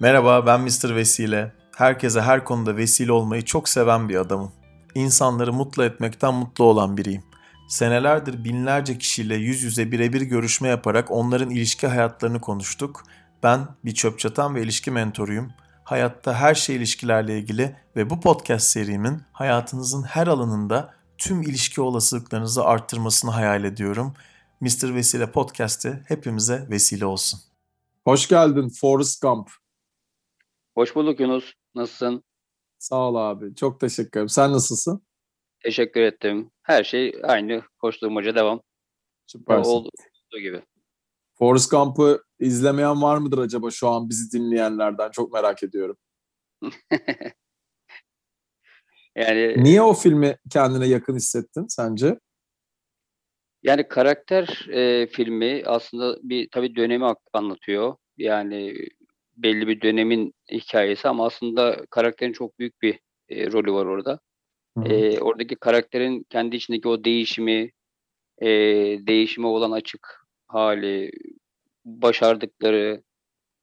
[0.00, 0.96] Merhaba ben Mr.
[0.96, 1.52] Vesile.
[1.76, 4.52] Herkese her konuda vesile olmayı çok seven bir adamım.
[4.94, 7.22] İnsanları mutlu etmekten mutlu olan biriyim.
[7.68, 13.04] Senelerdir binlerce kişiyle yüz yüze birebir görüşme yaparak onların ilişki hayatlarını konuştuk.
[13.42, 15.52] Ben bir çöp çatan ve ilişki mentoruyum.
[15.84, 22.64] Hayatta her şey ilişkilerle ilgili ve bu podcast serimin hayatınızın her alanında tüm ilişki olasılıklarınızı
[22.64, 24.14] arttırmasını hayal ediyorum.
[24.60, 24.94] Mr.
[24.94, 27.40] Vesile Podcast'i hepimize vesile olsun.
[28.04, 29.63] Hoş geldin Forrest Gump.
[30.74, 31.52] Hoş bulduk Yunus.
[31.74, 32.24] Nasılsın?
[32.78, 33.54] Sağ ol abi.
[33.54, 34.28] Çok teşekkür ederim.
[34.28, 35.06] Sen nasılsın?
[35.60, 36.50] Teşekkür ettim.
[36.62, 37.62] Her şey aynı.
[37.78, 38.62] Koşturmaca devam.
[39.26, 39.70] Süpersin.
[39.70, 39.90] Olduğu
[40.32, 40.62] gibi.
[41.38, 45.10] Forrest Gump'ı izlemeyen var mıdır acaba şu an bizi dinleyenlerden?
[45.10, 45.96] Çok merak ediyorum.
[49.16, 52.18] yani Niye o filmi kendine yakın hissettin sence?
[53.62, 57.96] yani karakter e, filmi aslında bir tabii dönemi anlatıyor.
[58.16, 58.74] Yani
[59.36, 62.98] belli bir dönemin hikayesi ama aslında karakterin çok büyük bir
[63.28, 64.20] e, rolü var orada.
[64.84, 67.70] E, oradaki karakterin kendi içindeki o değişimi,
[68.42, 68.48] e,
[69.06, 71.10] değişime olan açık hali,
[71.84, 73.02] başardıkları,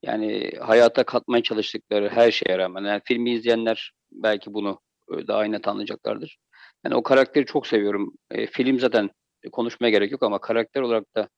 [0.04, 2.84] yani hayata katmaya çalıştıkları her şeye rağmen.
[2.84, 4.80] Yani filmi izleyenler belki bunu
[5.14, 6.38] e, daha net anlayacaklardır.
[6.86, 8.14] Yani o karakteri çok seviyorum.
[8.32, 9.10] E, film zaten
[9.52, 11.30] konuşmaya gerek yok ama karakter olarak da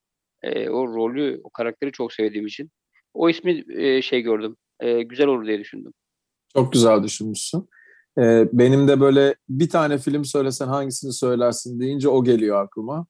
[0.42, 2.72] e, o rolü, o karakteri çok sevdiğim için
[3.14, 4.56] o ismi e, şey gördüm.
[4.80, 5.94] E, güzel olur diye düşündüm.
[6.54, 7.70] Çok güzel düşünmüşsün.
[8.18, 13.06] Ee, benim de böyle bir tane film söylesen hangisini söylersin deyince o geliyor aklıma.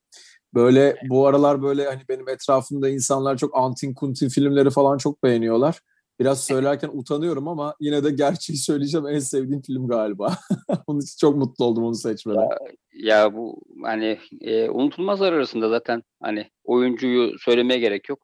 [0.54, 5.80] Böyle bu aralar böyle hani benim etrafımda insanlar çok antin kuntin filmleri falan çok beğeniyorlar.
[6.20, 10.38] Biraz söylerken utanıyorum ama yine de gerçeği söyleyeceğim en sevdiğim film galiba.
[10.88, 12.48] Onun için çok mutlu oldum onu seçmeden.
[12.94, 18.20] Ya bu hani e, unutulmazlar arasında zaten hani oyuncuyu söylemeye gerek yok.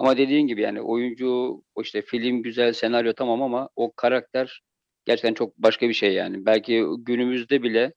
[0.00, 4.62] Ama dediğin gibi yani oyuncu işte film güzel senaryo tamam ama o karakter
[5.04, 6.46] gerçekten çok başka bir şey yani.
[6.46, 7.92] Belki günümüzde bile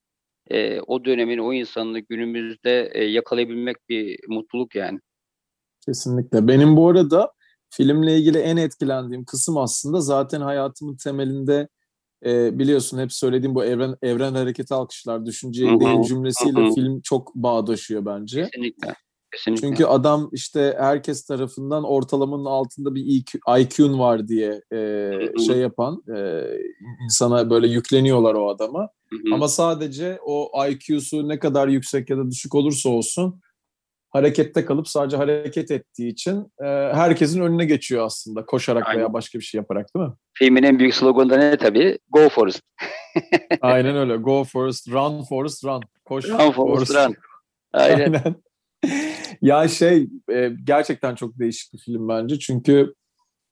[0.52, 5.00] e, o dönemin o insanını günümüzde e, yakalayabilmek bir mutluluk yani.
[5.86, 6.48] Kesinlikle.
[6.48, 7.32] Benim bu arada
[7.70, 11.68] filmle ilgili en etkilendiğim kısım aslında zaten hayatımın temelinde
[12.26, 18.06] e, biliyorsun hep söylediğim bu evren evren hareketi alkışlar hı, değil cümlesiyle film çok bağdaşıyor
[18.06, 18.44] bence.
[18.44, 18.94] Kesinlikle.
[19.34, 19.68] Kesinlikle.
[19.68, 25.12] Çünkü adam işte herkes tarafından ortalamanın altında bir IQ, IQ'un var diye e,
[25.48, 26.44] şey yapan e,
[27.04, 28.90] insana böyle yükleniyorlar o adama.
[29.10, 29.34] Hı hı.
[29.34, 33.42] Ama sadece o IQ'su ne kadar yüksek ya da düşük olursa olsun
[34.10, 39.00] harekette kalıp sadece hareket ettiği için e, herkesin önüne geçiyor aslında koşarak Aynen.
[39.00, 40.14] veya başka bir şey yaparak değil mi?
[40.34, 42.00] Filmin en büyük sloganı da ne tabii?
[42.10, 42.62] Go Forest.
[43.62, 44.16] Aynen öyle.
[44.16, 45.82] Go Forest, run Forest, run.
[46.06, 47.16] Koş Run Forest Run.
[47.74, 48.14] Aynen.
[48.14, 48.36] Aynen.
[49.44, 52.40] Ya şey e, gerçekten çok değişik bir film bence.
[52.40, 52.94] Çünkü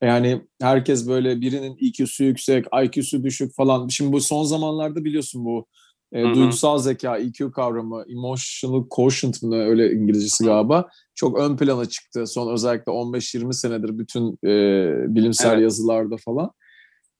[0.04, 3.88] yani herkes böyle birinin IQ'su yüksek, IQ'su düşük falan.
[3.88, 5.66] Şimdi bu son zamanlarda biliyorsun bu
[6.14, 10.90] e, duygusal zeka, IQ kavramı, emotional quotient mı öyle İngilizcesi galiba.
[11.16, 14.56] Çok ön plana çıktı son özellikle 15-20 senedir bütün e,
[15.16, 15.64] bilimsel Evet.
[15.64, 16.52] yazılarda falan.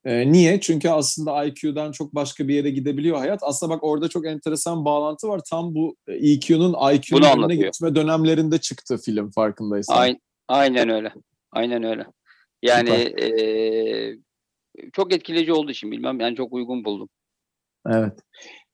[0.06, 0.60] E, niye?
[0.60, 3.40] Çünkü aslında IQ'dan çok başka bir yere gidebiliyor hayat.
[3.44, 5.42] Aslında bak orada çok enteresan bağlantı var.
[5.50, 9.96] Tam bu e, EQ'nun IQ'nun önüne gitme dönemlerinde çıktı film farkındaysan.
[9.98, 11.14] Aynen, aynen öyle.
[11.52, 12.06] Aynen öyle.
[12.62, 14.18] Yani eee,
[14.94, 17.10] çok etkileyici olduğu için bilmem yani çok uygun buldum.
[17.90, 18.20] Evet.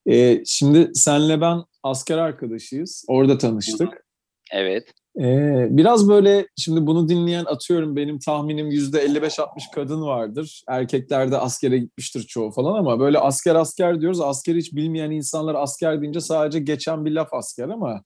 [0.06, 3.06] E, şimdi senle ben asker arkadaşıyız.
[3.08, 4.06] Orada tanıştık.
[4.52, 4.94] Evet.
[5.22, 10.64] Ee, biraz böyle şimdi bunu dinleyen atıyorum benim tahminim yüzde 55-60 kadın vardır.
[10.68, 14.22] Erkeklerde askere gitmiştir çoğu falan ama böyle asker asker diyoruz.
[14.22, 18.04] Asker hiç bilmeyen insanlar asker deyince sadece geçen bir laf asker ama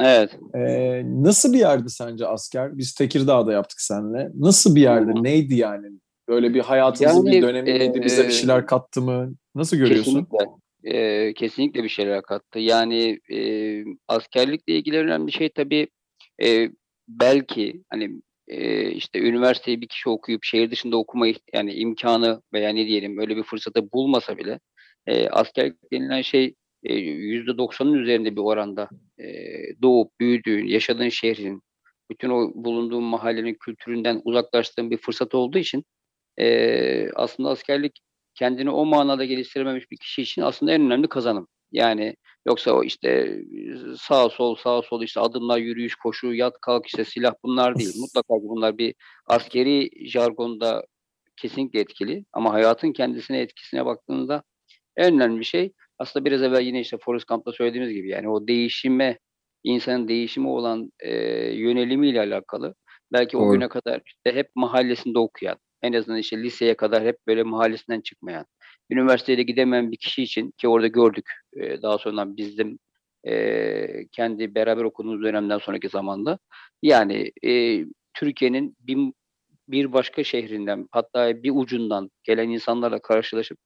[0.00, 0.38] Evet.
[0.54, 2.78] e, nasıl bir yerdi sence asker?
[2.78, 4.30] Biz Tekirdağ'da yaptık seninle.
[4.34, 5.12] Nasıl bir yerdi?
[5.18, 5.22] Hı.
[5.24, 5.86] Neydi yani?
[6.28, 8.02] Böyle bir hayatımızın Yani, bir dönemi miydi?
[8.04, 9.34] Bize bir e, şeyler kattı mı?
[9.54, 10.12] Nasıl görüyorsun?
[10.12, 10.46] Kesinlikle.
[10.84, 12.58] Eee, kesinlikle bir şeyler kattı.
[12.58, 15.88] Yani eee, askerlikle ilgili önemli şey tabii
[16.40, 16.72] eee,
[17.08, 18.10] belki hani
[18.48, 23.36] eee, işte üniversiteyi bir kişi okuyup şehir dışında okuma yani imkanı veya ne diyelim öyle
[23.36, 24.60] bir fırsatı bulmasa bile
[25.08, 28.88] eee askerlik denilen şey yüzde doksanın üzerinde bir oranda
[29.18, 31.62] eee, doğup büyüdüğün, yaşadığın şehrin,
[32.10, 35.84] bütün o bulunduğun mahallenin kültüründen uzaklaştığın bir fırsat olduğu için
[36.38, 38.00] eee, aslında askerlik
[38.34, 41.48] kendini o manada geliştirememiş bir kişi için aslında en önemli kazanım.
[41.72, 43.40] Yani yoksa o işte
[43.98, 47.94] sağ sol sağ sol işte adımlar yürüyüş koşu yat kalk işte silah bunlar değil.
[48.00, 48.94] Mutlaka bunlar bir
[49.26, 50.84] askeri jargonda
[51.36, 54.42] kesinlikle etkili ama hayatın kendisine etkisine baktığınızda
[54.96, 59.18] en önemli şey aslında biraz evvel yine işte Forrest Gump'ta söylediğimiz gibi yani o değişime
[59.64, 61.14] insanın değişime olan e,
[61.54, 62.74] yönelimiyle alakalı
[63.12, 63.52] belki o Doğru.
[63.52, 68.46] güne kadar işte hep mahallesinde okuyan en azından işte liseye kadar hep böyle mahallesinden çıkmayan,
[68.90, 71.24] üniversiteye de gidemeyen bir kişi için ki orada gördük
[71.56, 72.78] e, daha sonra bizim
[73.26, 76.38] e, kendi beraber okuduğumuz dönemden sonraki zamanda.
[76.82, 77.84] Yani e,
[78.14, 79.12] Türkiye'nin bir,
[79.68, 83.58] bir başka şehrinden hatta bir ucundan gelen insanlarla karşılaşıp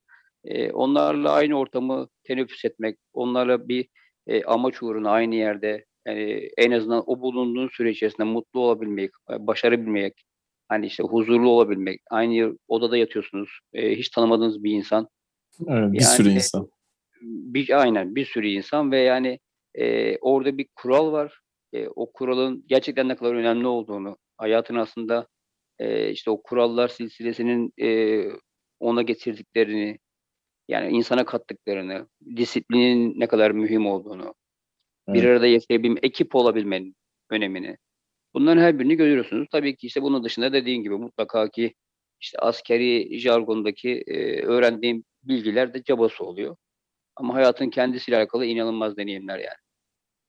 [0.44, 3.88] e, onlarla aynı ortamı teneffüs etmek, onlarla bir
[4.26, 9.46] e, amaç uğruna aynı yerde yani en azından o bulunduğun süre içerisinde mutlu olabilmek, e,
[9.46, 10.24] başarabilmek,
[10.68, 15.08] hani işte huzurlu olabilmek, aynı odada yatıyorsunuz, e, hiç tanımadığınız bir insan.
[15.68, 16.68] Evet, bir Yani- sürü insan.
[17.22, 19.38] Bir, aynen bir sürü insan ve yani
[19.74, 21.40] e, orada bir kural var.
[21.72, 25.26] E, o kuralın gerçekten ne kadar önemli olduğunu, hayatın aslında
[25.78, 28.24] e, işte o kurallar silsilesinin e,
[28.80, 29.98] ona getirdiklerini,
[30.68, 34.34] yani insana kattıklarını, disiplinin ne kadar mühim olduğunu,
[35.08, 35.30] bir Evet.
[35.30, 36.96] arada yaşayabilme, ekip olabilmenin
[37.30, 37.76] önemini.
[38.34, 39.48] Bunların her birini görüyorsunuz.
[39.52, 41.74] Tabii ki işte bunun dışında dediğin gibi mutlaka ki
[42.20, 46.56] işte askeri jargondaki e, öğrendiğim bilgiler de cabası oluyor.
[47.16, 49.67] Ama hayatın kendisiyle alakalı inanılmaz deneyimler yani.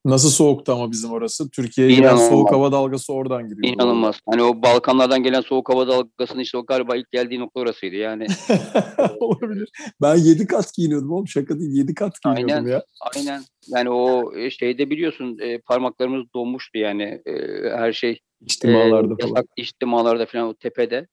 [0.05, 1.49] Nasıl soğuktu ama bizim orası?
[1.49, 2.29] Türkiye'ye İnanılmaz.
[2.29, 3.73] soğuk hava dalgası oradan giriyor.
[3.73, 4.19] İnanılmaz.
[4.29, 7.95] Hani o Balkanlardan gelen soğuk hava dalgasının işte o galiba ilk geldiği nokta orasıydı.
[7.95, 8.27] Yani
[9.19, 9.69] Olabilir.
[10.01, 11.27] Ben 7 kat giyiniyordum oğlum.
[11.27, 12.67] Şaka değil 7 kat giyiniyordum Aynen.
[12.71, 12.83] ya.
[13.15, 17.33] aynen yani o e, şeyde biliyorsun e, parmaklarımız donmuştu yani e,
[17.77, 19.45] her şey İçtimalarda e, falan.
[19.57, 21.07] içtimalarda falan o tepede.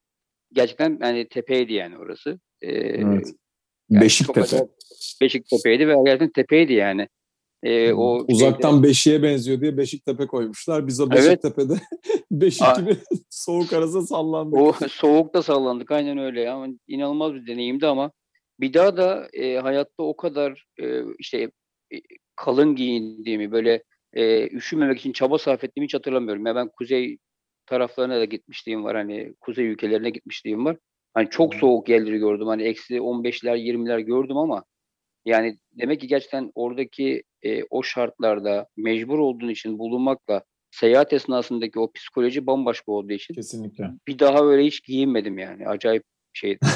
[0.52, 2.38] Gerçekten yani tepeydi yani orası.
[2.62, 3.26] E, Evet.
[3.90, 4.40] yani Beşiktepe.
[4.40, 4.68] acayip
[5.20, 7.08] Beşiktepe'ydi ve gerçekten tepeydi yani.
[7.62, 10.86] E, o Uzaktan şeyde- Beşik'e benziyor diye Beşiktepe koymuşlar.
[10.86, 11.26] Biz o Evet.
[11.26, 11.74] Beşiktepe'de
[12.30, 12.80] Beşik Aa.
[12.80, 12.96] gibi
[13.30, 14.58] soğuk arasında sallandık.
[14.58, 16.54] O soğukta sallandık aynen öyle ya.
[16.54, 18.12] Ama inanılmaz bir deneyimdi ama
[18.60, 21.38] bir daha da e, hayatta o kadar e, işte
[21.94, 21.96] e,
[22.36, 23.82] kalın giyindiğimi böyle
[24.12, 26.46] e, üşümemek için çaba sarf ettiğimi hiç hatırlamıyorum.
[26.46, 27.18] Ya ben kuzey
[27.66, 30.76] taraflarına da gitmişliğim var hani kuzey ülkelerine gitmişliğim var.
[31.14, 32.46] Hani çok soğuk yerleri gördüm.
[32.46, 34.64] Hani eksi 15'ler 20'ler gördüm ama
[35.26, 41.92] yani demek ki gerçekten oradaki e, o şartlarda mecbur olduğun için bulunmakla seyahat esnasındaki o
[41.92, 43.90] psikoloji bambaşka olduğu için Kesinlikle.
[44.08, 45.68] bir daha öyle hiç giyinmedim yani.
[45.68, 46.02] Acayip
[46.32, 46.58] şeydi.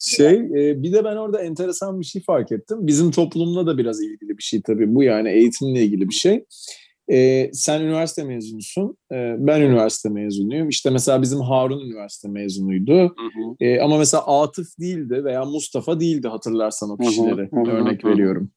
[0.00, 2.78] şey e, bir de ben orada enteresan bir şey fark ettim.
[2.86, 6.44] Bizim toplumla da biraz ilgili bir şey tabii bu yani eğitimle ilgili bir şey.
[7.10, 8.96] E, sen üniversite mezunusun.
[9.12, 10.68] E, ben üniversite mezunuyum.
[10.68, 12.92] İşte mesela bizim Harun üniversite mezunuydu.
[13.02, 13.56] Hı hı.
[13.60, 17.50] E, ama mesela Atıf değildi veya Mustafa değildi hatırlarsan o Hı hı, kişileri.
[17.54, 18.08] hı hı, Örnek hı.
[18.08, 18.50] veriyorum.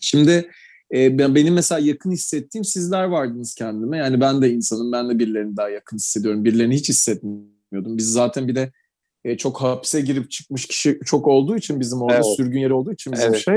[0.00, 0.50] Şimdi
[0.94, 3.96] e, ben benim mesela yakın hissettiğim sizler vardınız kendime.
[3.98, 4.92] Yani ben de insanım.
[4.92, 6.44] Ben de birilerini daha yakın hissediyorum.
[6.44, 7.98] Birilerini hiç hissetmiyordum.
[7.98, 8.72] Biz zaten bir de
[9.24, 12.36] e, çok hapse girip çıkmış kişi çok olduğu için bizim orada Evet.
[12.36, 13.54] sürgün yeri olduğu için bizim Evet, şey.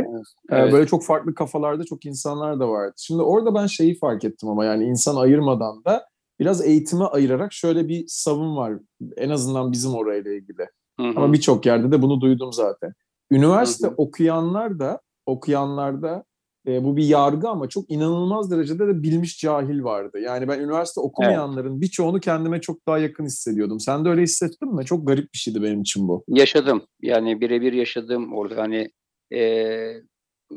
[0.51, 0.73] evet, e.
[0.73, 2.93] Böyle çok farklı kafalarda çok insanlar da vardı.
[2.97, 6.05] Şimdi orada ben şeyi fark ettim ama yani insan ayırmadan da
[6.39, 8.73] biraz eğitime ayırarak şöyle bir savun var.
[9.17, 10.67] En azından bizim orayla ilgili.
[10.99, 11.13] Hı hı.
[11.15, 12.93] Ama birçok yerde de bunu duydum zaten.
[13.31, 13.95] Üniversite Hı hı.
[13.97, 16.23] okuyanlar da okuyanlarda
[16.67, 20.19] e, bu bir yargı ama çok inanılmaz derecede de bilmiş cahil vardı.
[20.19, 23.79] Yani ben üniversite okumayanların birçoğunu kendime çok daha yakın hissediyordum.
[23.79, 24.85] Sen de öyle hissettin mi?
[24.85, 26.23] Çok garip bir şeydi benim için bu.
[26.27, 26.83] Yaşadım.
[27.01, 28.61] Yani birebir yaşadım orada.
[28.61, 28.91] Hani
[29.33, 29.39] e,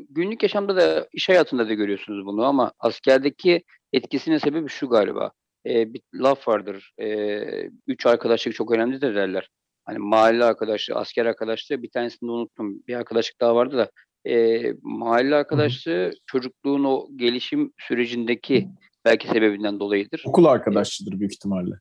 [0.09, 3.63] günlük yaşamda da iş hayatında da görüyorsunuz bunu ama askerdeki
[3.93, 5.31] etkisinin sebebi şu galiba.
[5.65, 6.93] E, bir laf vardır.
[7.01, 7.39] E,
[7.87, 9.49] üç arkadaşlık çok önemlidir derler.
[9.85, 12.83] Hani mahalle arkadaşlığı, asker arkadaşlığı bir tanesini de unuttum.
[12.87, 13.89] Bir arkadaşlık daha vardı da
[14.27, 18.69] e, mahalle arkadaşlığı çocukluğun o gelişim sürecindeki
[19.05, 20.23] belki sebebinden dolayıdır.
[20.25, 21.75] Okul arkadaşçıdır büyük ihtimalle.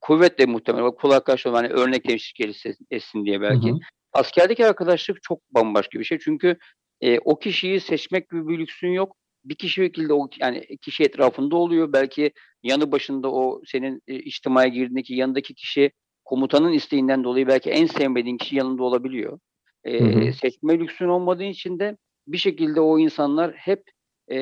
[0.00, 0.84] Kuvvetle muhtemelen.
[0.84, 3.68] Okul arkadaşlığı hani örnek teşvik etsin diye belki.
[3.68, 3.78] Hı hı.
[4.12, 6.18] Askerdeki arkadaşlık çok bambaşka bir şey.
[6.18, 6.56] Çünkü
[7.00, 9.16] e, o kişiyi seçmek gibi bir lüksün yok.
[9.44, 11.92] Bir kişi şekilde o yani kişi etrafında oluyor.
[11.92, 12.32] Belki
[12.62, 15.90] yanı başında o senin e, içtimaya girdiğindeki yanındaki kişi
[16.24, 19.38] komutanın isteğinden dolayı belki en sevmediğin kişi yanında olabiliyor.
[19.84, 20.32] E, Hı hı.
[20.32, 21.96] Seçme lüksün olmadığı için de
[22.26, 23.82] bir şekilde o insanlar hep
[24.30, 24.38] e,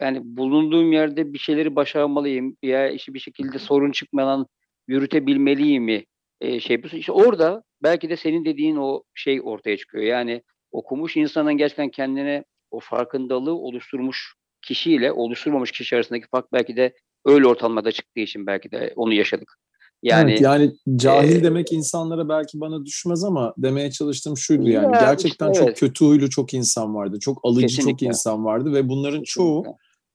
[0.00, 4.46] yani bulunduğum yerde bir şeyleri başarmalıyım ya işte bir şekilde sorun çıkmadan
[4.88, 6.04] yürütebilmeliyim mi
[6.40, 6.98] e, şey yapıyorsun.
[6.98, 10.04] İşte orada belki de senin dediğin o şey ortaya çıkıyor.
[10.04, 16.94] Yani okumuş insanın gerçekten kendine o farkındalığı oluşturmuş kişiyle oluşturmamış kişi arasındaki fark belki de
[17.24, 19.56] öyle ortamlarda çıktığı için belki de onu yaşadık.
[20.06, 24.82] Yani, evet, yani cahil e, demek insanlara belki bana düşmez ama demeye çalıştığım şuydu Ya
[24.82, 25.80] yani işte gerçekten çok evet.
[25.80, 27.18] kötü huylu çok insan vardı.
[27.20, 28.06] Çok alıcı çok Kesinlikle.
[28.06, 29.64] insan vardı ve bunların çoğu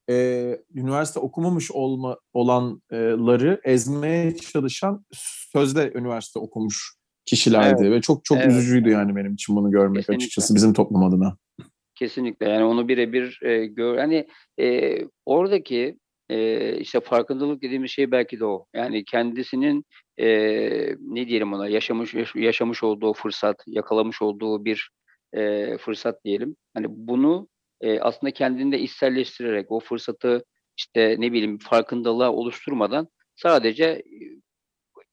[0.09, 5.05] e, üniversite okumamış olma olanları ezmeye çalışan
[5.53, 6.93] sözde üniversite okumuş
[7.25, 8.51] kişilerdi ve çok çok Evet.
[8.51, 10.23] üzücüydü yani benim için bunu görmek Kesinlikle.
[10.23, 11.37] açıkçası bizim toplum adına.
[11.95, 14.27] Kesinlikle yani onu birebir e, gör hani
[14.59, 15.97] e, oradaki
[16.31, 18.65] e, işte farkındalık dediğimiz şey belki de o.
[18.73, 19.85] Yani kendisinin
[20.17, 20.27] e,
[20.99, 24.89] ne diyelim ona yaşamış yaşamış olduğu fırsat, yakalamış olduğu bir
[25.33, 26.55] e, fırsat diyelim.
[26.73, 27.47] Hani bunu
[27.81, 30.45] e, aslında kendinde içselleştirerek o fırsatı
[30.77, 34.03] işte ne bileyim farkındalığa oluşturmadan sadece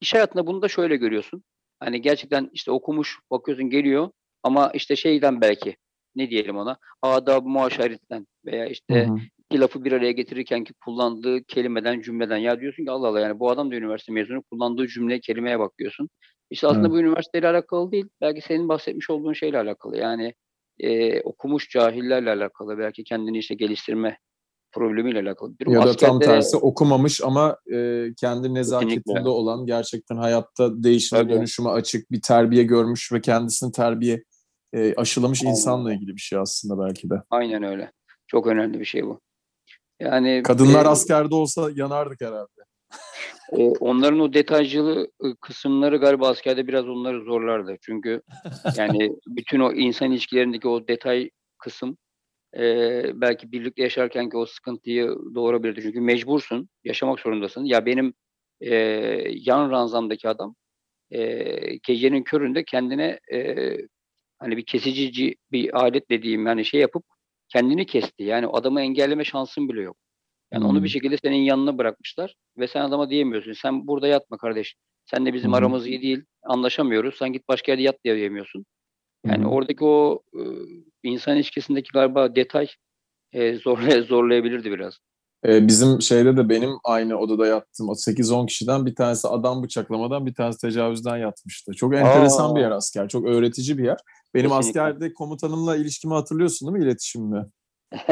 [0.00, 1.42] iş hayatında bunu da şöyle görüyorsun.
[1.80, 4.10] Hani gerçekten işte okumuş bakıyorsun geliyor
[4.42, 5.76] ama işte şeyden belki
[6.16, 9.18] ne diyelim ona adab muaşeretten veya işte hı hı.
[9.50, 13.38] İki lafı bir araya getirirken ki kullandığı kelimeden cümleden ya diyorsun ki Allah Allah yani
[13.38, 16.08] bu adam da üniversite mezunu kullandığı cümle kelimeye bakıyorsun.
[16.50, 16.90] İşte aslında evet.
[16.90, 18.06] bu üniversiteyle alakalı değil.
[18.20, 19.96] Belki senin bahsetmiş olduğun şeyle alakalı.
[19.96, 20.34] Yani
[20.80, 22.78] e, okumuş cahillerle alakalı.
[22.78, 24.18] Belki kendini işte geliştirme
[24.72, 25.72] problemiyle alakalı bir durum.
[25.72, 31.32] Ya da Askerde, tam tersi okumamış ama e, kendi nezaketinde olan gerçekten hayatta değişime Tabii.
[31.32, 34.24] dönüşüme açık bir terbiye görmüş ve kendisini terbiye
[34.72, 35.50] e, aşılamış Aynen.
[35.50, 37.14] insanla ilgili bir şey aslında belki de.
[37.30, 37.92] Aynen öyle.
[38.26, 39.20] Çok önemli bir şey bu.
[40.00, 42.62] Yani kadınlar e, askerde olsa yanardık herhalde.
[43.52, 47.76] E, onların o detaycılı kısımları galiba askerde biraz onları zorlardı.
[47.80, 48.22] Çünkü
[48.76, 51.96] yani bütün o insan ilişkilerindeki o detay kısım
[52.56, 52.62] e,
[53.20, 55.82] belki birlikte yaşarken ki o sıkıntıyı doğurabilirdi.
[55.82, 57.64] Çünkü mecbursun, yaşamak zorundasın.
[57.64, 58.14] Ya benim
[58.60, 58.74] e,
[59.30, 60.54] yan ranzamdaki adam
[61.10, 61.42] e,
[61.76, 63.66] gecenin köründe kendine e,
[64.38, 67.04] hani bir kesici bir alet dediğim yani şey yapıp
[67.48, 68.22] kendini kesti.
[68.22, 69.96] Yani adamı engelleme şansın bile yok.
[70.52, 70.70] Yani hmm.
[70.70, 73.52] onu bir şekilde senin yanına bırakmışlar ve sen adama diyemiyorsun.
[73.52, 74.74] Sen burada yatma kardeş.
[75.04, 75.54] Sen de bizim hmm.
[75.54, 76.24] aramız iyi değil.
[76.42, 77.14] Anlaşamıyoruz.
[77.18, 78.66] Sen git başka yerde yat diye diyemiyorsun.
[79.26, 79.52] Yani hmm.
[79.52, 80.22] oradaki o
[81.02, 82.68] insan ilişkisindeki galiba detay
[83.32, 84.98] e, zorlay zorlayabilirdi biraz.
[85.46, 90.34] Ee, bizim şeyde de benim aynı odada yattığım 8-10 kişiden bir tanesi adam bıçaklamadan bir
[90.34, 91.72] tanesi tecavüzden yatmıştı.
[91.72, 92.56] Çok enteresan Aa.
[92.56, 93.08] bir yer asker.
[93.08, 93.98] Çok öğretici bir yer.
[94.34, 94.80] Benim Kesinlikle.
[94.80, 97.46] askerde komutanımla ilişkimi hatırlıyorsun değil mi iletişimimi?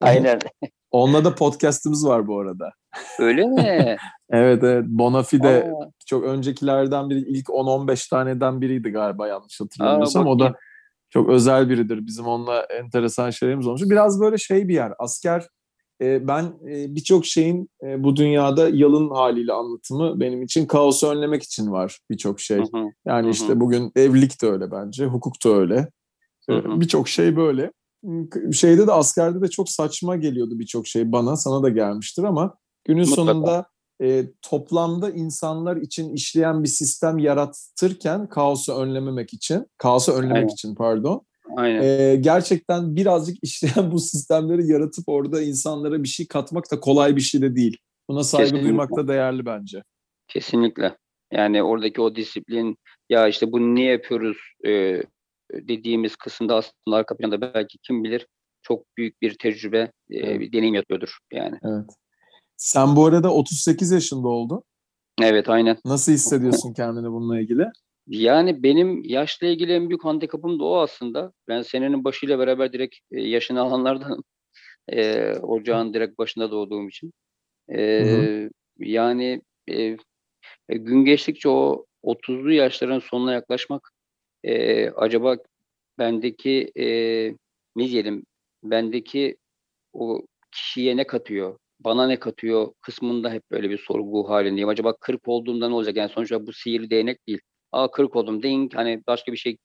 [0.00, 0.38] Aynen.
[0.90, 2.70] Onunla da podcast'ımız var bu arada.
[3.18, 3.96] Öyle mi?
[4.30, 4.84] evet evet.
[4.86, 5.90] Bonafide Aa.
[6.06, 10.28] çok öncekilerden biri ilk 10-15 taneden biriydi galiba yanlış hatırlamıyorsam.
[10.28, 10.54] Aa, o da
[11.10, 12.06] çok özel biridir.
[12.06, 13.82] Bizim onunla enteresan şeylerimiz olmuş.
[13.84, 14.92] Biraz böyle şey bir yer.
[14.98, 15.48] Asker
[16.00, 21.70] ben e, birçok şeyin e, bu dünyada yalın haliyle anlatımı benim için kaosu önlemek için
[21.70, 22.58] var birçok şey.
[22.58, 22.84] Hı hı.
[23.06, 23.30] Yani hı hı.
[23.30, 25.88] işte bugün evlilik de öyle bence, hukuk da öyle.
[26.50, 27.72] Birçok şey böyle
[28.52, 33.08] şeyde de askerde de çok saçma geliyordu birçok şey bana sana da gelmiştir ama günün
[33.08, 33.22] Mutlaka.
[33.22, 33.66] sonunda
[34.02, 40.48] e, toplamda insanlar için işleyen bir sistem yaratırken kaosu önlememek için kaosu önlemek Aynen.
[40.48, 41.22] için pardon
[41.56, 41.82] Aynen.
[41.82, 47.20] E, gerçekten birazcık işleyen bu sistemleri yaratıp orada insanlara bir şey katmak da kolay bir
[47.20, 47.76] şey de değil.
[48.08, 48.68] Buna saygı Kesinlikle.
[48.68, 49.82] duymak da değerli bence.
[50.28, 50.96] Kesinlikle.
[51.32, 52.76] Yani oradaki o disiplin
[53.08, 54.36] ya işte bunu niye yapıyoruz
[54.66, 55.02] e,
[55.52, 58.26] dediğimiz kısımda aslında arka planda belki kim bilir
[58.62, 60.40] çok büyük bir tecrübe, e, evet.
[60.40, 61.58] bir deneyim yatıyordur yani.
[61.64, 61.90] Evet.
[62.56, 64.62] Sen bu arada 38 yaşında oldun.
[65.22, 65.76] Evet aynen.
[65.84, 67.66] Nasıl hissediyorsun kendini bununla ilgili?
[68.08, 71.32] Yani benim yaşla ilgili en büyük handikapım da o aslında.
[71.48, 74.22] Ben senenin başıyla beraber direkt e, yaşını alanlardan
[74.88, 77.12] e, ocağın direkt başında doğduğum için.
[77.74, 79.96] E, yani e,
[80.68, 83.92] gün geçtikçe o 30'lu yaşların sonuna yaklaşmak
[84.44, 85.36] e, acaba
[85.98, 86.86] bendeki e,
[87.76, 88.24] ne diyelim
[88.64, 89.36] bendeki
[89.92, 94.68] o kişiye ne katıyor, bana ne katıyor kısmında hep böyle bir sorgu halindeyim.
[94.68, 95.96] Acaba kırk olduğumda ne olacak?
[95.96, 97.40] Yani sonuçta bu sihirli değnek değil.
[97.72, 99.56] Aa kırk oldum ding hani başka bir şey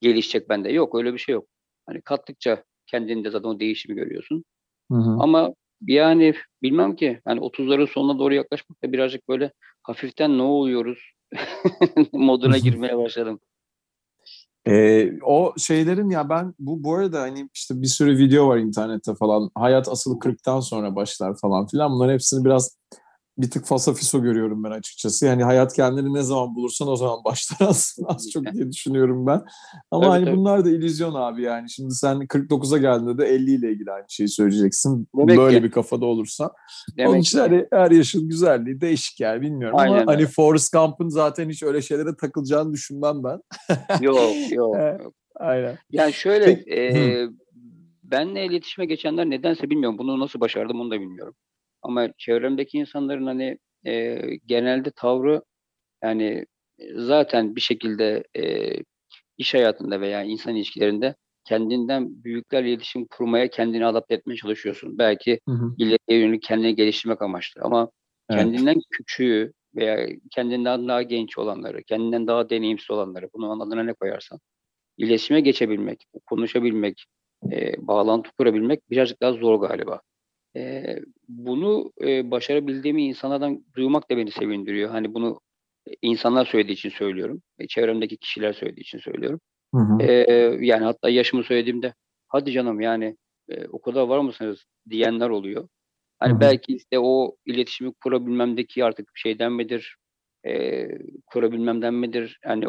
[0.00, 0.72] gelişecek bende.
[0.72, 1.46] Yok öyle bir şey yok.
[1.86, 4.44] Hani kattıkça kendinde zaten o değişimi görüyorsun.
[4.92, 5.16] Hı hı.
[5.20, 5.54] Ama
[5.86, 9.52] yani bilmem ki yani 30'ların sonuna doğru yaklaşmak da birazcık böyle
[9.82, 10.98] hafiften ne oluyoruz
[12.12, 13.40] moduna girmeye başladım.
[14.66, 19.14] Ee, o şeylerin ya ben bu bu arada hani işte bir sürü video var internette
[19.14, 19.50] falan.
[19.54, 21.92] Hayat asıl 40'tan sonra başlar falan filan.
[21.92, 22.78] Bunların hepsini biraz
[23.38, 25.26] bir tık fasafiso görüyorum ben açıkçası.
[25.26, 29.42] Yani hayat kendini ne zaman bulursan o zaman başlar aslında az çok diye düşünüyorum ben.
[29.90, 30.36] Ama tabii, hani tabii.
[30.36, 31.70] bunlar da illüzyon abi yani.
[31.70, 35.08] Şimdi sen 49'a geldiğinde de 50 ile ilgili aynı şeyi söyleyeceksin.
[35.16, 35.64] Demek Böyle ki.
[35.64, 36.52] bir kafada olursa.
[36.96, 40.10] Demek Onun için hani her yaşın güzelliği değişik yani bilmiyorum Aynen ama öyle.
[40.10, 43.40] hani Forrest Gump'ın zaten hiç öyle şeylere takılacağını düşünmem ben.
[44.00, 44.76] yok yok.
[45.34, 45.78] Aynen.
[45.90, 47.28] Yani şöyle e,
[48.02, 51.34] benle iletişime geçenler nedense bilmiyorum bunu nasıl başardım onu da bilmiyorum.
[51.82, 55.42] Ama çevremdeki insanların hani e, genelde tavrı
[56.02, 56.46] yani
[56.94, 58.72] zaten bir şekilde e,
[59.38, 64.98] iş hayatında veya insan ilişkilerinde kendinden büyüklerle iletişim kurmaya kendini adapte etmeye çalışıyorsun.
[64.98, 65.74] Belki hı hı.
[65.78, 67.90] ileriye yönelik kendini geliştirmek amaçlı ama
[68.30, 68.42] evet.
[68.42, 74.38] kendinden küçüğü veya kendinden daha genç olanları, kendinden daha deneyimsiz olanları, bunun adına ne koyarsan,
[74.98, 77.04] iletişime geçebilmek, konuşabilmek,
[77.52, 80.00] e, bağlantı kurabilmek birazcık daha zor galiba.
[80.56, 80.96] E,
[81.28, 84.90] bunu e, başarabildiğimi insanlardan duymak da beni sevindiriyor.
[84.90, 85.40] Hani bunu
[86.02, 87.42] insanlar söylediği için söylüyorum.
[87.58, 89.40] E, çevremdeki kişiler söylediği için söylüyorum.
[89.74, 90.02] Hı hı.
[90.02, 90.12] E,
[90.66, 91.94] yani hatta yaşımı söylediğimde
[92.28, 93.16] hadi canım yani
[93.48, 95.68] e, o kadar var mısınız diyenler oluyor.
[96.18, 96.40] Hani Hı hı.
[96.40, 99.96] belki işte o iletişimi kurabilmemdeki artık şeyden midir?
[100.46, 100.86] E,
[101.26, 102.38] kurabilmemden midir?
[102.44, 102.64] Yani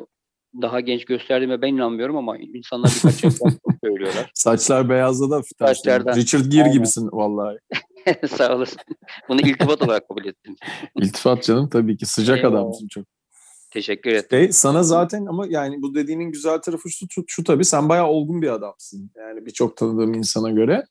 [0.62, 3.32] daha genç gösterdiğime ben inanmıyorum ama insanlar birkaç çok
[3.84, 4.32] söylüyorlar.
[4.34, 5.66] Saçlar beyazladı hafiften.
[5.66, 6.16] Saçlardan.
[6.16, 6.74] Richard Gere Aynen.
[6.74, 7.58] gibisin vallahi.
[8.30, 8.78] Sağ olasın.
[9.30, 10.56] Bunu iltifat olarak kabul ettim.
[11.02, 12.06] İltifat canım tabii ki.
[12.06, 12.60] Sıcak Eyvallah.
[12.60, 13.06] adamsın çok.
[13.72, 14.28] Teşekkür ederim.
[14.30, 18.08] Şey, sana zaten ama yani bu dediğinin güzel tarafı şu, şu, şu tabii sen bayağı
[18.08, 19.12] olgun bir adamsın.
[19.18, 20.84] Yani birçok tanıdığım insana göre.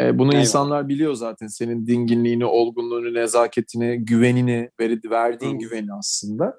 [0.00, 0.40] Ee, bunu Eyvallah.
[0.40, 1.46] insanlar biliyor zaten.
[1.46, 4.70] Senin dinginliğini, olgunluğunu, nezaketini, güvenini,
[5.10, 5.58] verdiğin Hı.
[5.58, 6.58] güveni aslında.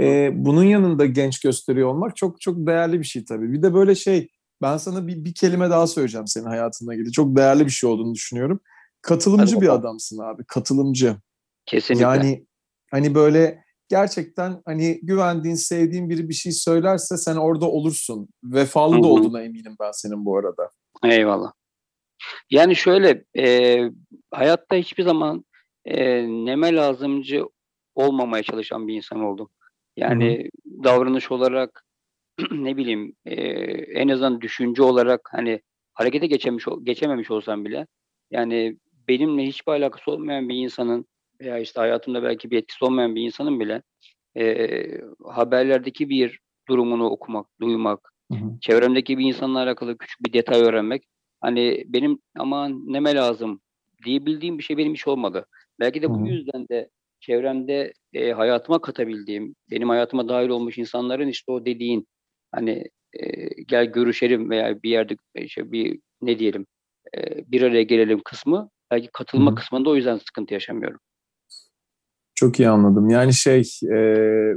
[0.00, 3.52] Ee, bunun yanında genç gösteriyor olmak çok çok değerli bir şey tabii.
[3.52, 4.28] Bir de böyle şey,
[4.62, 7.12] ben sana bir, bir kelime daha söyleyeceğim senin hayatına ilgili.
[7.12, 8.60] Çok değerli bir şey olduğunu düşünüyorum.
[9.02, 9.80] Katılımcı Hadi bir bakalım.
[9.80, 11.16] adamsın abi, katılımcı.
[11.66, 12.04] Kesinlikle.
[12.04, 12.46] Yani
[12.90, 18.28] hani böyle gerçekten hani güvendiğin, sevdiğin biri bir şey söylerse sen orada olursun.
[18.44, 20.70] Vefalı Hı da olduğuna eminim ben senin bu arada.
[21.04, 21.52] Eyvallah.
[22.50, 23.78] Yani şöyle, e,
[24.30, 25.44] hayatta hiçbir zaman
[25.84, 27.44] e, neme lazımcı
[27.94, 29.48] olmamaya çalışan bir insan oldum.
[29.96, 30.50] Yani
[30.84, 31.85] davranış olarak
[32.50, 33.34] ne bileyim e,
[34.00, 35.60] en azından düşünce olarak hani
[35.94, 37.86] harekete geçemiş geçememiş olsam bile
[38.30, 38.76] yani
[39.08, 41.06] benimle hiçbir alakası olmayan bir insanın
[41.40, 43.82] veya işte hayatımda belki bir etkisi olmayan bir insanın bile
[44.36, 44.86] e,
[45.24, 48.58] haberlerdeki bir durumunu okumak, duymak, Hı hı.
[48.60, 51.04] çevremdeki bir insanla alakalı küçük bir detay öğrenmek
[51.40, 53.60] hani benim aman neme lazım
[54.04, 55.46] diyebildiğim bir şey benim hiç olmadı.
[55.80, 56.28] Belki de bu hı.
[56.28, 56.90] yüzden de
[57.20, 62.06] çevremde e, hayatıma katabildiğim, benim hayatıma dahil olmuş insanların işte o dediğin
[62.56, 66.66] hani e, gel görüşelim veya bir yerde işte bir ne diyelim
[67.16, 67.20] e,
[67.52, 71.00] bir araya gelelim kısmı belki katılma Hı kısmında o yüzden sıkıntı yaşamıyorum.
[72.34, 73.10] Çok iyi anladım.
[73.10, 73.98] Yani şey, e,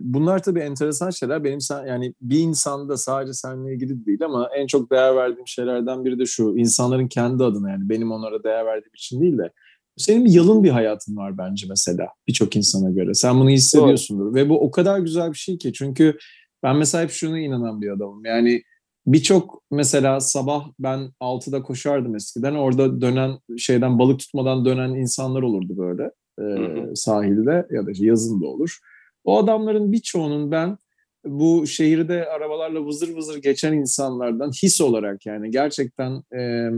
[0.02, 1.44] bunlar tabii enteresan şeyler.
[1.44, 6.20] Benim yani bir insanda sadece seninle ilgili değil ama en çok değer verdiğim şeylerden biri
[6.20, 6.58] de şu.
[6.58, 9.52] insanların kendi adına yani benim onlara değer verdiğim için değil de
[9.98, 13.14] senin bir yalın bir hayatın var bence mesela birçok insana göre.
[13.14, 16.18] Sen bunu hissediyorsundur ve bu o kadar güzel bir şey ki çünkü
[16.64, 18.26] ben mesela hep şuna inanan bir adamım.
[18.26, 18.64] Yani
[19.06, 22.56] birçok mesela sabah ben 6'da koşardım eskiden.
[22.56, 28.46] Orada dönen şeyden balık tutmadan dönen insanlar olurdu böyle e, sahilde ya da yazın da
[28.46, 28.78] olur.
[29.24, 30.78] O adamların birçoğunun ben
[31.26, 36.70] bu şehirde arabalarla vızır vızır geçen insanlardan his olarak yani gerçekten e,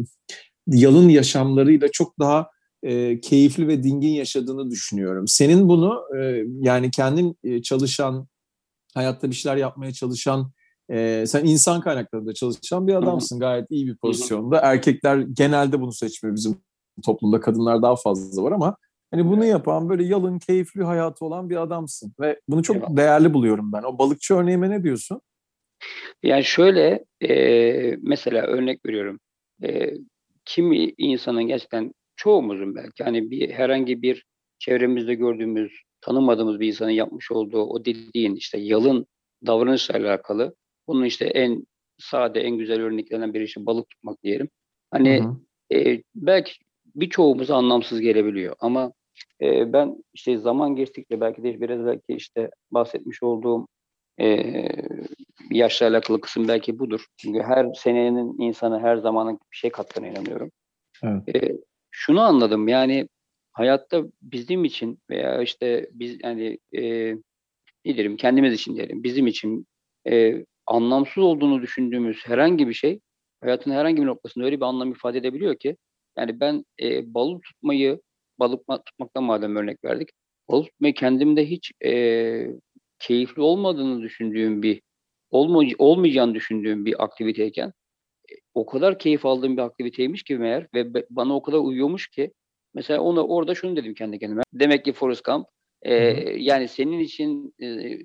[0.67, 2.50] yalın yaşamlarıyla çok daha
[2.84, 5.28] e, keyifli ve dingin yaşadığını düşünüyorum.
[5.28, 8.28] Senin bunu e, yani kendin e, çalışan,
[8.93, 10.51] hayatta bir şeyler yapmaya çalışan,
[10.89, 13.39] e, sen insan kaynaklarında çalışan bir adamsın.
[13.39, 14.60] Gayet iyi bir pozisyonda.
[14.60, 16.58] Erkekler genelde bunu seçmiyor bizim
[17.06, 17.39] toplumda.
[17.39, 18.77] Kadınlar daha fazla var ama
[19.12, 22.13] hani bunu yapan böyle yalın, keyifli hayatı olan bir adamsın.
[22.19, 22.97] Ve bunu çok Eyvallah.
[22.97, 23.84] değerli buluyorum ben.
[23.84, 25.21] O balıkçı örneğime ne diyorsun?
[26.23, 29.19] Yani şöyle e, mesela örnek veriyorum.
[29.63, 29.93] E,
[30.45, 34.25] kimi insanın gerçekten çoğumuzun belki hani bir herhangi bir
[34.60, 35.71] çevremizde gördüğümüz
[36.02, 39.06] tanımadığımız bir insanın yapmış olduğu o dediğin işte yalın
[39.46, 40.56] davranışla alakalı.
[40.88, 44.50] Bunun işte en sade en güzel örneklerinden biri işte balık tutmak diyelim.
[44.92, 45.28] Hani Hı
[45.74, 45.80] hı.
[45.80, 46.54] e, belki
[46.96, 48.94] birçoğumuza anlamsız gelebiliyor ama
[49.42, 53.68] e, ben işte zaman geçtikçe belki de biraz belki işte bahsetmiş olduğum
[54.20, 54.44] e,
[55.52, 57.06] yaşla alakalı kısım belki budur.
[57.18, 60.52] Çünkü her senenin insanı her zamanın bir şey kattığına inanıyorum.
[61.04, 61.36] Evet.
[61.36, 61.58] E,
[61.92, 63.08] şunu anladım yani
[63.52, 67.14] hayatta bizim için veya işte biz yani e,
[67.86, 69.68] ne diyelim kendimiz için diyelim bizim için
[70.08, 73.00] e, anlamsız olduğunu düşündüğümüz herhangi bir şey
[73.42, 75.78] hayatın herhangi bir noktasında öyle bir anlam ifade edebiliyor ki
[76.18, 78.02] yani ben e, balık tutmayı
[78.40, 80.10] balık ma- tutmaktan madem örnek verdik
[80.50, 82.48] balık tutmayı kendimde hiç e,
[83.00, 84.82] keyifli olmadığını düşündüğüm bir
[85.32, 87.68] olmay- olmayacağını düşündüğüm bir aktiviteyken
[88.32, 92.32] e, o kadar keyif aldığım bir aktiviteymiş ki meğer ve bana o kadar uyuyormuş ki
[92.73, 94.43] mesela ona orada şunu dedim kendi kendime.
[94.53, 95.47] Demek ki Forrest Gump
[95.81, 95.93] e,
[96.38, 97.97] yani senin için e,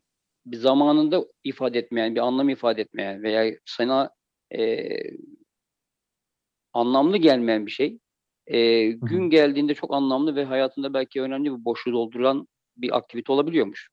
[0.46, 4.10] bir zamanında ifade etmeyen, bir anlam ifade etmeyen veya sana
[4.58, 4.88] e,
[6.72, 7.98] anlamlı gelmeyen bir şey
[8.46, 13.88] e, gün geldiğinde çok anlamlı ve hayatında belki önemli bir boşluğu dolduran bir aktivite olabiliyormuş.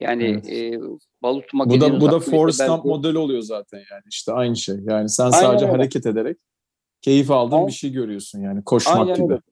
[0.00, 0.52] Yani Evet.
[0.52, 0.80] e,
[1.22, 4.56] balık tutmak Bu da bu da Forrest Gump belki- modeli oluyor zaten yani işte aynı
[4.56, 4.76] şey.
[4.84, 5.76] Yani sen Aynen sadece öyle.
[5.76, 6.36] hareket ederek
[7.02, 7.66] keyif aldığın Aynen.
[7.66, 9.32] bir şey görüyorsun yani koşmak Aynen gibi.
[9.32, 9.42] öyle.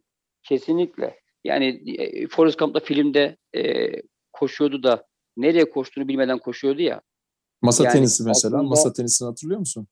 [0.49, 1.21] Kesinlikle.
[1.45, 3.91] Yani e, Forrest Gump'ta filmde e,
[4.33, 5.07] koşuyordu da
[5.37, 7.01] nereye koştuğunu bilmeden koşuyordu ya.
[7.63, 8.57] Masa Yani tenisi mesela.
[8.57, 9.87] aslında- Masa tenisini hatırlıyor musun?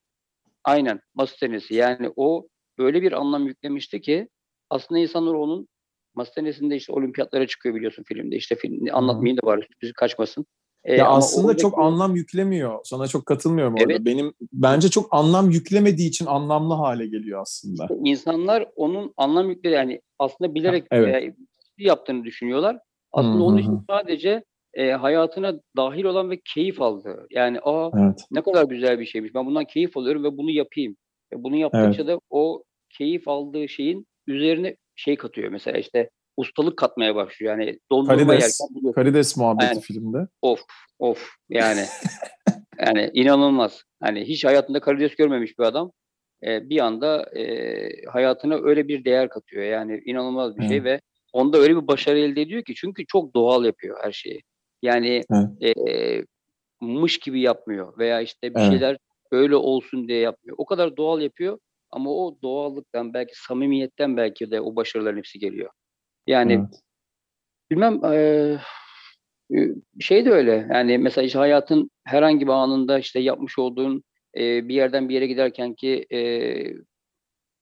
[0.64, 1.74] Aynen masa tenisi.
[1.74, 4.28] Yani o böyle bir anlam yüklemişti ki
[4.70, 5.68] aslında insanlar onun
[6.14, 8.36] masa tenisinde işte olimpiyatlara çıkıyor biliyorsun filmde.
[8.36, 10.46] İşte film, anlatmayayım da bari sürpriz kaçmasın.
[10.84, 12.78] E, ya ama aslında oradaki- çok anlam yüklemiyor.
[12.84, 13.92] Sana çok katılmıyorum orada.
[13.92, 14.04] Evet.
[14.04, 17.88] Benim bence çok anlam yüklemediği için anlamlı hale geliyor aslında.
[18.04, 21.06] insanlar onun anlam yükleri yani aslında bilerek Evet.
[21.06, 21.32] veya
[21.78, 22.78] yaptığını düşünüyorlar.
[23.12, 24.44] Aslında Hı onun için sadece
[24.74, 27.26] e, hayatına dahil olan ve keyif aldığı.
[27.30, 28.24] Yani aa Evet.
[28.30, 29.34] ne kadar güzel bir şeymiş.
[29.34, 30.96] Ben bundan keyif alıyorum ve bunu yapayım.
[31.32, 32.62] Ve bunu yaptıkça da o
[32.98, 35.48] keyif aldığı şeyin üzerine şey katıyor.
[35.50, 37.58] Mesela işte ustalık katmaya başlıyor.
[37.58, 38.92] Yani dondurma Karides, yerken biliyorsun.
[38.92, 39.80] Karides muhabbeti Aynen.
[39.80, 40.18] filmde.
[40.42, 40.60] Of
[40.98, 41.84] of yani
[42.86, 43.82] yani inanılmaz.
[44.00, 45.92] Hani hiç hayatında karides görmemiş bir adam
[46.46, 49.62] e, bir anda e, hayatına öyle bir değer katıyor.
[49.64, 50.84] Yani inanılmaz bir şey Evet.
[50.84, 51.00] ve
[51.32, 54.40] onda öyle bir başarı elde ediyor ki çünkü çok doğal yapıyor her şeyi.
[54.82, 55.78] Yani Evet.
[55.88, 56.24] e,
[56.80, 58.70] mış gibi yapmıyor veya işte bir Evet.
[58.70, 58.98] şeyler
[59.32, 60.56] öyle olsun diye yapmıyor.
[60.58, 61.58] O kadar doğal yapıyor
[61.90, 65.70] ama o doğallıktan belki samimiyetten belki de o başarıların hepsi geliyor.
[66.26, 66.80] Yani Evet.
[67.70, 68.00] Bilmem
[70.00, 70.68] şey de öyle.
[70.70, 74.04] Yani mesela işte hayatın herhangi bir anında işte yapmış olduğun
[74.37, 76.06] bir yerden bir yere giderken ki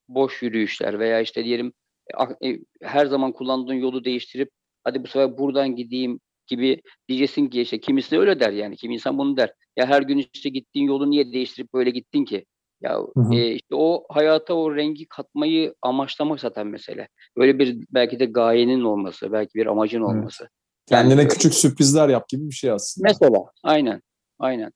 [0.07, 1.73] boş yürüyüşler veya işte diyelim
[2.13, 4.49] a- e, her zaman kullandığın yolu değiştirip
[4.83, 8.75] hadi bu sefer buradan gideyim gibi diyeceksin ki işte kimisi öyle der yani.
[8.75, 9.53] Kim insan bunu der.
[9.77, 12.45] Ya her gün işte gittiğin yolu niye değiştirip böyle gittin ki?
[12.83, 13.33] Ya Hı hı.
[13.33, 17.07] e, işte o hayata o rengi katmayı amaçlamak zaten mesele.
[17.37, 20.49] Böyle bir belki de gayenin olması, belki bir amacın olması.
[20.87, 23.07] Kendine Yani- küçük sürprizler yap gibi bir şey aslında.
[23.09, 24.01] Mesela aynen.
[24.39, 24.71] Aynen.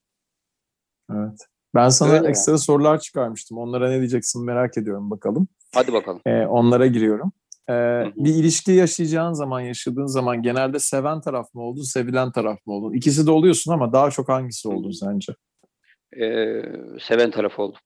[1.12, 1.40] Evet.
[1.76, 3.58] Ben sana Öyle ekstra sorular çıkarmıştım.
[3.58, 5.48] Onlara ne diyeceksin merak ediyorum bakalım.
[5.74, 6.22] Hadi bakalım.
[6.26, 7.32] Ee, onlara giriyorum.
[7.70, 8.12] Ee, hı.
[8.16, 12.94] bir ilişki yaşayacağın zaman, yaşadığın zaman genelde seven taraf mı oldun, sevilen taraf mı oldun?
[12.94, 14.94] İkisi de oluyorsun ama daha çok hangisi oldun Hı.
[14.94, 15.34] sence?
[16.22, 16.62] Ee,
[17.02, 17.78] seven taraf oldu.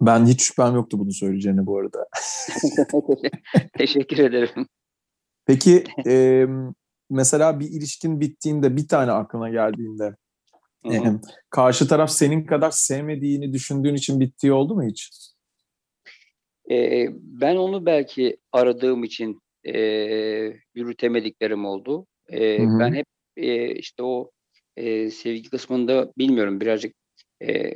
[0.00, 2.06] Ben hiç şüphem yoktu bunu söyleyeceğini bu arada.
[3.78, 4.66] Teşekkür ederim.
[5.46, 6.46] Peki e,
[7.10, 10.16] mesela bir ilişkin bittiğinde bir tane aklına geldiğinde
[10.86, 11.08] Hı hı.
[11.08, 15.10] e, karşı taraf senin kadar sevmediğini düşündüğün için bittiği oldu mu hiç?
[16.70, 19.78] Ee, ben onu belki aradığım için e,
[20.74, 22.06] yürütemediklerim oldu.
[22.30, 22.78] Hı.
[22.80, 23.06] ben hep
[23.36, 24.30] e, işte o
[24.76, 26.94] e, sevgi kısmında bilmiyorum birazcık
[27.42, 27.72] e,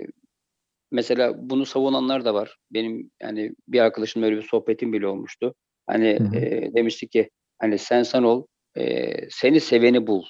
[0.90, 2.56] mesela bunu savunanlar da var.
[2.70, 5.54] Benim yani bir arkadaşımla öyle bir sohbetim bile olmuştu.
[5.86, 6.36] Hani Hı hı.
[6.36, 10.24] e, demişti ki hani sen sen ol e, seni seveni bul.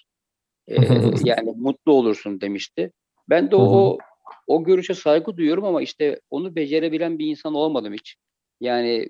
[0.68, 0.74] E,
[1.24, 2.92] yani mutlu olursun demişti.
[3.28, 3.98] Ben de o
[4.46, 8.16] o görüşe saygı duyuyorum ama işte onu becerebilen bir insan olmadım hiç.
[8.60, 9.08] Yani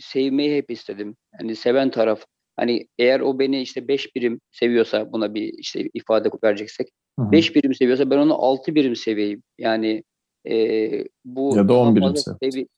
[0.00, 1.16] sevmeyi hep istedim.
[1.40, 2.24] Hani seven taraf.
[2.56, 7.32] Hani eğer o beni işte beş birim seviyorsa buna bir işte ifade vereceksek Hı hı.
[7.32, 9.42] 5 birim seviyorsa ben onu 6 birim seveyim.
[9.58, 10.02] Yani
[10.46, 10.54] e,
[11.24, 12.32] bu Ya da daha 10 birim fazla sev.
[12.42, 12.68] sevi-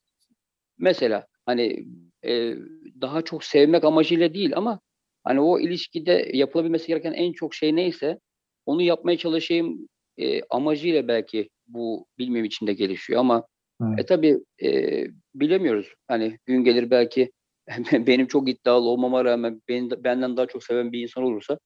[0.79, 1.85] Mesela hani
[2.25, 2.55] e,
[3.01, 4.81] daha çok sevmek amacıyla değil ama
[5.25, 8.19] hani o ilişkide yapılabilmesi gereken en çok şey neyse
[8.67, 13.47] onu yapmaya çalışayım e, amacıyla belki bu bilmem içinde gelişiyor ama
[13.83, 13.99] Evet.
[14.01, 15.95] e tabii e, bilemiyoruz.
[16.09, 17.33] Hani gün gelir belki
[17.93, 21.59] benim çok iddialı olmama rağmen beni, benden daha çok seven bir insan olursa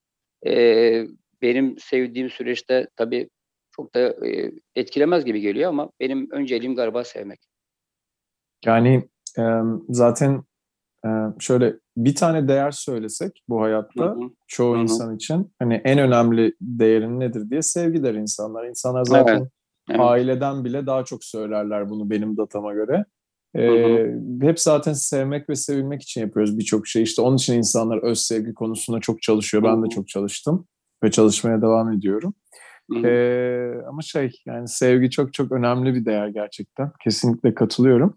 [0.46, 1.04] e,
[1.42, 3.28] benim sevdiğim süreçte tabii
[3.77, 7.41] çok da e, etkilemez gibi geliyor ama benim önceliğim galiba sevmek.
[8.65, 9.09] Yani
[9.39, 9.43] e,
[9.89, 10.43] zaten
[11.07, 11.09] e,
[11.39, 14.21] şöyle bir tane değer söylesek bu Hı hayatta hı.
[14.47, 14.83] çoğu Hı hı.
[14.83, 18.65] insan için hani en önemli değerin nedir diye sevgi der insanlar.
[18.65, 19.49] İnsanlar zaten
[19.91, 20.01] Evet.
[20.01, 23.05] aileden bile daha çok söylerler bunu benim datama göre.
[23.55, 27.03] Ee, Hı hep zaten sevmek ve sevilmek için yapıyoruz birçok şey.
[27.03, 29.63] İşte onun için insanlar öz sevgi konusunda çok çalışıyor.
[29.63, 29.89] Ben de Hı hı.
[29.89, 30.67] çok çalıştım
[31.05, 32.35] ve çalışmaya devam ediyorum.
[33.05, 36.92] Ee, ama şey yani sevgi çok çok önemli bir değer gerçekten.
[37.05, 38.16] Kesinlikle katılıyorum.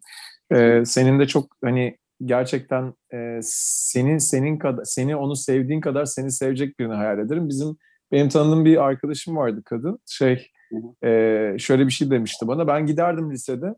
[0.51, 6.31] Ee, senin de çok hani gerçekten e, senin senin kadar seni onu sevdiğin kadar seni
[6.31, 7.49] sevecek birini hayal ederim.
[7.49, 7.77] Bizim
[8.11, 9.99] benim tanıdığım bir arkadaşım vardı kadın.
[10.05, 10.51] Şey
[11.03, 11.09] e,
[11.59, 12.67] şöyle bir şey demişti bana.
[12.67, 13.75] Ben giderdim lisede.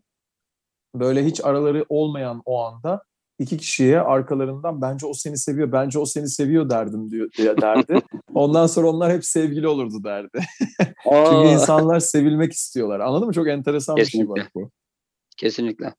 [0.94, 3.02] Böyle hiç araları olmayan o anda
[3.40, 8.00] iki kişiye arkalarından bence o seni seviyor, bence o seni seviyor derdim diyor diye derdi.
[8.34, 10.40] Ondan sonra onlar hep sevgili olurdu derdi.
[11.04, 13.00] Çünkü insanlar sevilmek istiyorlar.
[13.00, 13.32] Anladın mı?
[13.32, 14.42] Çok enteresan bir şey Kesinlikle.
[14.42, 14.70] bak bu.
[15.36, 15.94] kesinlikle.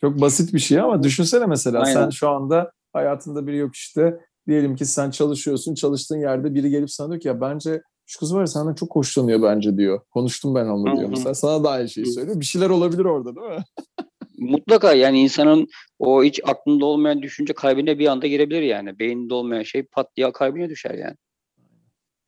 [0.00, 1.94] Çok basit bir şey ama düşünsene mesela Aynen.
[1.94, 6.90] sen şu anda hayatında biri yok işte diyelim ki sen çalışıyorsun çalıştığın yerde biri gelip
[6.90, 10.00] sana diyor ki ya bence şu kız var ya senden çok hoşlanıyor bence diyor.
[10.10, 11.10] Konuştum ben onunla diyor.
[11.10, 12.40] Mesela sana da aynı şeyi söylüyor.
[12.40, 13.64] Bir şeyler olabilir orada değil mi?
[14.40, 18.98] Mutlaka yani insanın o hiç aklında olmayan düşünce kalbine bir anda girebilir yani.
[18.98, 21.16] Beyninde olmayan şey pat diye kalbine düşer yani.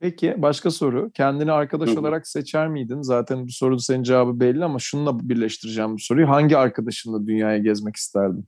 [0.01, 1.11] Peki başka soru.
[1.15, 2.01] Kendini arkadaş Hı hı.
[2.01, 3.03] olarak seçer miydin?
[3.03, 6.29] Zaten bu sorunun senin cevabı belli ama şununla birleştireceğim bu soruyu.
[6.29, 8.45] Hangi arkadaşınla dünyaya gezmek isterdin?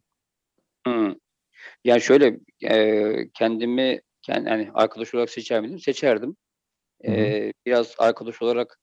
[0.86, 1.16] Hı.
[1.84, 5.78] Yani şöyle e, kendimi kend, yani arkadaş olarak seçer miydim?
[5.78, 6.36] Seçerdim.
[7.04, 7.16] Hı hı.
[7.16, 8.78] Ee, biraz arkadaş olarak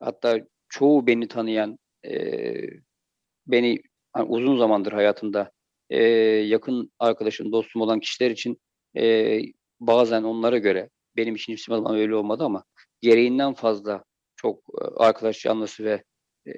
[0.00, 2.14] hatta çoğu beni tanıyan e,
[3.46, 5.50] beni hani uzun zamandır hayatımda
[5.90, 6.02] e,
[6.46, 8.58] yakın arkadaşım, dostum olan kişiler için
[8.96, 9.38] e,
[9.80, 12.64] bazen onlara göre benim için hiçbir zaman öyle olmadı ama
[13.00, 14.04] gereğinden fazla
[14.36, 14.58] çok
[14.96, 16.02] arkadaş canlısı ve
[16.46, 16.52] e,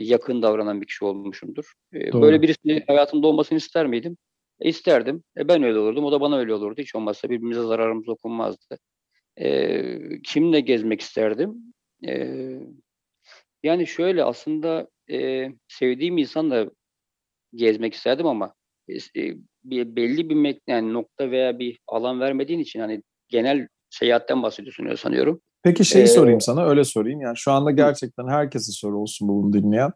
[0.00, 1.72] yakın davranan bir kişi olmuşumdur.
[1.92, 2.22] E, Doğru.
[2.22, 4.16] böyle birisi hayatımda olmasını ister miydim?
[4.60, 5.24] E, isterdim.
[5.38, 6.04] E, ben öyle olurdum.
[6.04, 6.80] O da bana öyle olurdu.
[6.80, 8.78] Hiç olmazsa birbirimize zararımız dokunmazdı.
[9.36, 11.54] E, kimle gezmek isterdim?
[12.08, 12.32] E,
[13.62, 16.70] yani şöyle aslında e, sevdiğim insanla
[17.54, 18.54] gezmek isterdim ama
[18.88, 18.94] e,
[19.64, 24.94] bir belli bir mek- yani nokta veya bir alan vermediğin için hani genel seyahatten bahsediyorsun
[24.94, 25.40] sanıyorum.
[25.62, 27.20] Peki şeyi Ee, sorayım sana, öyle sorayım.
[27.20, 29.92] Yani şu anda gerçekten herkese soru olsun bu bunu dinleyen.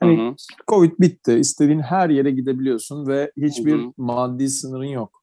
[0.00, 0.34] Hani Hı.
[0.68, 5.22] Covid bitti, istediğin her yere gidebiliyorsun ve hiçbir Hı maddi sınırın yok.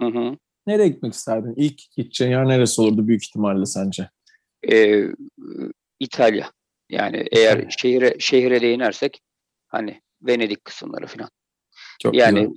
[0.00, 0.36] Hı hı.
[0.66, 1.54] Nereye gitmek isterdin?
[1.56, 4.10] İlk gideceğin yer neresi olurdu büyük ihtimalle sence?
[4.72, 5.04] Ee,
[6.00, 6.50] İtalya.
[6.90, 9.20] Yani eğer şehire şehire değinersek
[9.68, 11.28] hani Venedik kısımları falan.
[12.02, 12.54] Çok Yani güzel.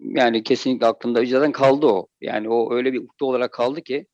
[0.00, 2.06] yani kesinlikle aklımda zaten kaldı o.
[2.20, 4.06] Yani o öyle bir ukde olarak kaldı ki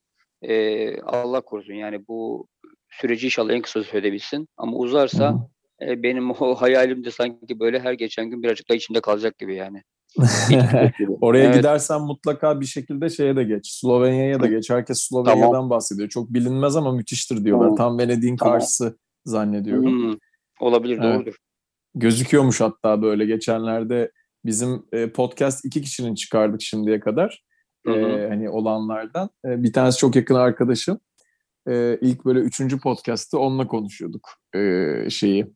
[0.43, 2.47] e, Allah korusun yani bu
[2.91, 4.49] süreci inşallah en kısa sürede bitsin.
[4.57, 5.49] Ama uzarsa
[5.83, 9.55] e, benim o hayalim de sanki böyle her geçen gün birazcık da içinde kalacak gibi
[9.55, 9.83] yani.
[11.21, 11.57] Oraya Evet.
[11.57, 13.67] gidersen mutlaka bir şekilde şeye de geç.
[13.67, 14.71] Slovenya'ya da geç.
[14.71, 16.09] Herkes Slovenya'dan bahsediyor.
[16.09, 17.65] Çok bilinmez ama müthiştir diyorlar.
[17.65, 17.77] Tamam.
[17.77, 18.55] Tam Venedik'in Tamam.
[18.55, 19.85] karşısı zannediyorum.
[19.85, 20.19] Hmm,
[20.61, 21.15] olabilir Evet.
[21.15, 21.37] doğrudur.
[21.95, 24.13] Gözüküyormuş hatta böyle geçenlerde
[24.45, 27.45] bizim e, podcast iki kişinin çıkardık şimdiye kadar.
[27.87, 27.97] Hı hı.
[27.97, 29.31] E, hani olanlardan.
[29.45, 31.01] E, bir tanesi çok yakın arkadaşım.
[31.69, 34.31] E, ilk böyle üçüncü podcast'ı onunla konuşuyorduk.
[34.55, 34.61] E,
[35.11, 35.47] şeyi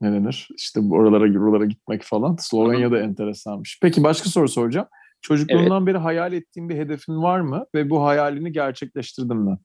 [0.00, 0.48] ne denir?
[0.56, 2.36] İşte oralara buralara gitmek falan.
[2.40, 3.78] Slovenya'da enteresanmış.
[3.82, 4.86] Peki başka soru soracağım.
[5.20, 7.66] Çocukluğundan beri hayal ettiğin bir hedefin var mı?
[7.74, 9.58] Ve bu hayalini gerçekleştirdin mi?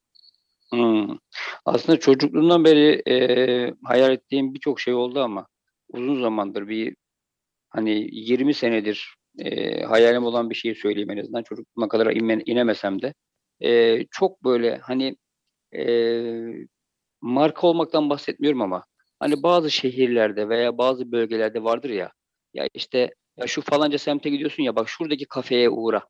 [0.73, 1.17] Hmm.
[1.65, 3.15] Aslında çocukluğumdan beri e,
[3.84, 5.47] hayal ettiğim birçok şey oldu ama
[5.97, 6.95] uzun zamandır bir
[7.69, 13.01] hani 20 senedir e, hayalim olan bir şeyi söyleyeyim en azından çocukluğuma kadar inme- inemesem
[13.01, 13.13] de
[13.63, 15.15] E, çok böyle hani
[15.75, 15.83] e,
[17.21, 18.83] marka olmaktan bahsetmiyorum ama
[19.19, 22.12] hani bazı şehirlerde veya bazı bölgelerde vardır ya
[22.53, 26.03] ya işte ya şu falanca semte gidiyorsun ya bak şuradaki kafeye uğra.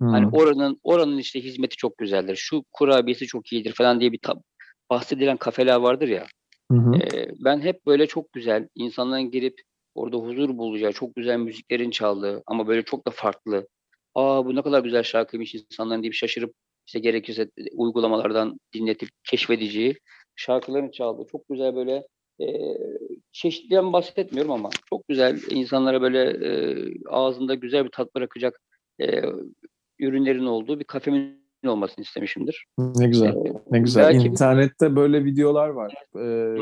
[0.00, 0.30] Hani Hı.
[0.30, 2.36] oranın oranın işte hizmeti çok güzeldir.
[2.36, 4.20] Şu kurabiyesi çok iyidir falan diye bir
[4.90, 6.26] bahsedilen kafeler vardır ya.
[6.72, 6.92] Hı hı.
[7.44, 9.60] Ben hep böyle çok güzel insanların girip
[9.94, 13.68] orada huzur bulacağı, çok güzel müziklerin çaldığı ama böyle çok da farklı.
[14.14, 16.54] Aa bu ne kadar güzel şarkıymış insanların deyip şaşırıp
[16.86, 19.94] işte gerekirse uygulamalardan dinletip keşfedeceği
[20.36, 22.06] şarkıların çaldığı çok güzel böyle
[22.40, 22.46] e,
[23.32, 26.50] çeşitliden bahsetmiyorum ama çok güzel insanlara böyle e,
[27.08, 28.60] ağzında güzel bir tat bırakacak
[29.00, 29.22] e,
[29.98, 32.66] ürünlerin olduğu bir kafemin olmasını istemişimdir.
[32.78, 33.28] Ne güzel.
[33.28, 34.04] Ee, Ne güzel.
[34.14, 35.94] belki- İnternette böyle videolar var.
[36.18, 36.54] Ee,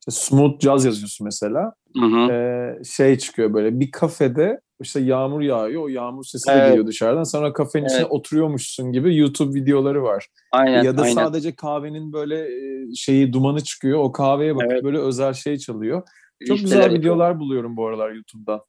[0.00, 1.72] işte smooth jazz yazıyorsun mesela.
[2.00, 2.32] Hı hı.
[2.32, 5.82] Ee, şey çıkıyor böyle bir kafede işte yağmur yağıyor.
[5.82, 6.68] O yağmur sesi de Evet.
[6.68, 7.24] geliyor dışarıdan.
[7.24, 8.10] Sonra kafenin içine Evet.
[8.10, 10.28] oturuyormuşsun gibi YouTube videoları var.
[10.52, 11.14] Aynen, ya da aynen.
[11.14, 13.98] sadece kahvenin böyle e, şeyi dumanı çıkıyor.
[13.98, 14.84] O kahveye bakıp Evet.
[14.84, 16.02] böyle özel şey çalıyor.
[16.48, 17.00] Çok Listeler güzel yapıyorum.
[17.00, 18.60] videolar buluyorum bu aralar YouTube'dan.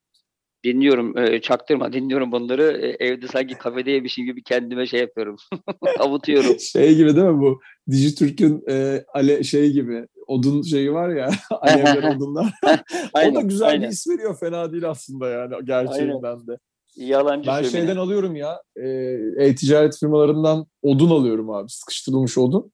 [0.64, 2.64] Dinliyorum, e, çaktırma dinliyorum bunları.
[2.82, 5.36] E, evde sanki kafedeymişim gibi kendime şey yapıyorum.
[6.00, 6.60] Avutuyorum.
[6.60, 7.62] Şey gibi değil mi bu?
[7.92, 12.54] Dijitürk'ün e, ale, şey gibi odun şeyi var ya alevler odunlar.
[12.64, 13.82] o da Aynen, güzel aynen.
[13.82, 14.40] bir is veriyor.
[14.40, 16.58] Fena değil aslında yani gerçeğinden de.
[16.96, 18.62] Yalancı Ben şeyden alıyorum ya.
[18.76, 18.90] E,
[19.38, 21.70] e-ticaret firmalarından odun alıyorum abi.
[21.70, 22.72] Sıkıştırılmış odun.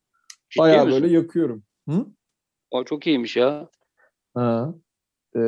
[0.58, 1.63] Bayağı böyle yakıyorum.
[1.89, 2.06] Hı?
[2.71, 3.69] O çok iyiymiş ya.
[4.34, 4.73] Ha.
[5.37, 5.41] E,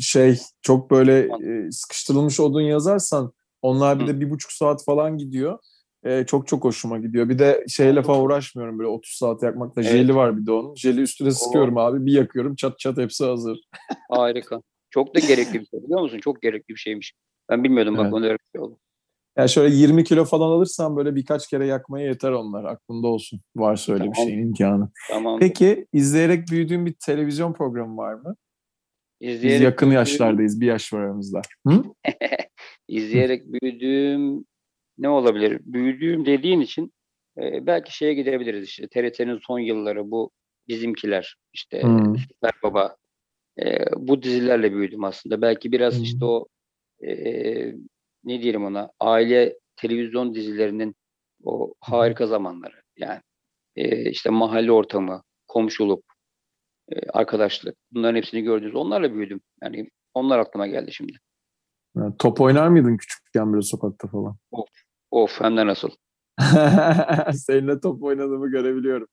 [0.00, 5.58] şey çok böyle e, sıkıştırılmış odun yazarsan onlar bir de bir buçuk saat falan gidiyor.
[6.04, 7.28] E, çok çok hoşuma gidiyor.
[7.28, 9.82] Bir de şeyle falan uğraşmıyorum böyle 30 saat yakmakla.
[9.82, 9.92] Evet.
[9.92, 10.74] Jeli var bir de onun.
[10.74, 12.06] Jeli üstüne sıkıyorum abi.
[12.06, 13.58] Bir yakıyorum çat çat hepsi hazır.
[14.10, 14.62] Harika.
[14.90, 16.18] Çok da gerekli bir şey biliyor musun?
[16.18, 17.12] Çok gerekli bir şeymiş.
[17.50, 18.14] Ben bilmiyordum bak Evet.
[18.14, 18.78] onu öyle bir şey oldu.
[19.38, 22.64] Yani şöyle 20 kilo falan alırsan böyle birkaç kere yakmaya yeter onlar.
[22.64, 23.40] Aklında olsun.
[23.56, 24.28] Varsa öyle bir Tamam.
[24.28, 24.90] şeyin imkanı.
[25.10, 25.38] Tamam.
[25.40, 28.36] Peki izleyerek büyüdüğün bir televizyon programı var mı?
[29.20, 30.60] Biz İzleyerek yakın büyüdüğüm- yaşlardayız.
[30.60, 31.42] Bir yaş var aramızda.
[31.66, 31.82] Hı?
[32.88, 34.44] İzleyerek büyüdüğüm
[34.98, 35.60] ne olabilir?
[35.64, 36.92] Büyüdüğüm dediğin için
[37.38, 40.30] e, belki şeye gidebiliriz işte TRT'nin son yılları bu
[40.68, 42.18] bizimkiler işte Hmm.
[42.18, 42.96] Süper Baba
[43.62, 45.42] e, bu dizilerle büyüdüm aslında.
[45.42, 46.02] Belki biraz Hmm.
[46.02, 46.46] işte o
[47.06, 47.12] e,
[48.24, 50.94] ne diyelim ona aile televizyon dizilerinin
[51.44, 53.20] o harika zamanları yani
[53.76, 56.04] e, işte mahalle ortamı, komşuluk,
[57.12, 58.74] arkadaşlık bunların hepsini gördünüz.
[58.74, 59.40] Onlarla büyüdüm.
[59.62, 61.12] Yani onlar aklıma geldi şimdi.
[61.96, 64.36] Ha, Top oynar mıydın küçükken böyle sokakta falan?
[65.10, 65.90] Of hem de nasıl.
[67.32, 69.08] Seninle top oynadığımı görebiliyorum.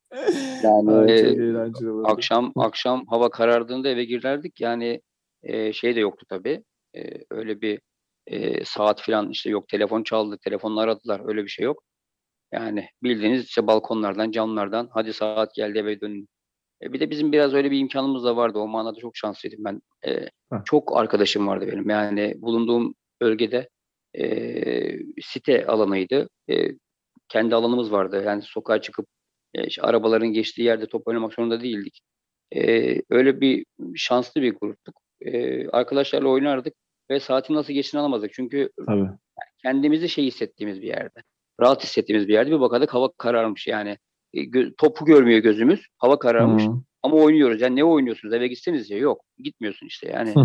[0.64, 4.62] Yani e, akşam akşam hava karardığında eve girerdik.
[4.62, 5.02] Yani
[5.44, 6.64] e, şey de yoktu tabii.
[6.96, 7.82] E, öyle bir
[8.28, 11.22] e, saat falan işte yok telefon çaldı, telefonla aradılar.
[11.26, 11.84] Öyle bir şey yok.
[12.52, 16.28] Yani bildiğiniz işte balkonlardan, camlardan hadi saat geldi eve dönün.
[16.84, 18.60] E, bir de bizim biraz öyle bir imkanımız da vardı.
[18.60, 19.82] O manada çok şanslıydım ben.
[20.08, 20.30] E,
[20.66, 21.90] çok arkadaşım vardı benim.
[21.90, 23.70] Yani bulunduğum bölgede
[24.18, 26.30] e, site alanıydı.
[26.50, 26.70] E,
[27.30, 28.24] kendi alanımız vardı.
[28.26, 29.08] Yani sokağa çıkıp
[29.54, 32.00] e, işte arabaların geçtiği yerde top oynamak zorunda değildik.
[32.56, 33.66] E, öyle bir
[33.96, 34.96] şanslı bir gruptuk.
[35.22, 36.74] E, arkadaşlarla oynardık
[37.10, 38.34] ve saatin nasıl geçtiğini anlamazdık.
[38.34, 39.10] Çünkü Tabii.
[39.64, 41.20] kendimizi şey hissettiğimiz bir yerde.
[41.62, 43.98] Rahat hissettiğimiz bir yerde bir bakardık hava kararmış yani.
[44.34, 45.88] E, topu görmüyor gözümüz.
[45.98, 46.64] Hava kararmış.
[46.64, 46.72] Hı.
[47.04, 47.62] Ama oynuyoruz.
[47.62, 48.34] Yani ne oynuyorsunuz?
[48.34, 48.98] Eve gitseniz ya.
[48.98, 49.22] Yok.
[49.38, 50.34] Gitmiyorsun işte yani.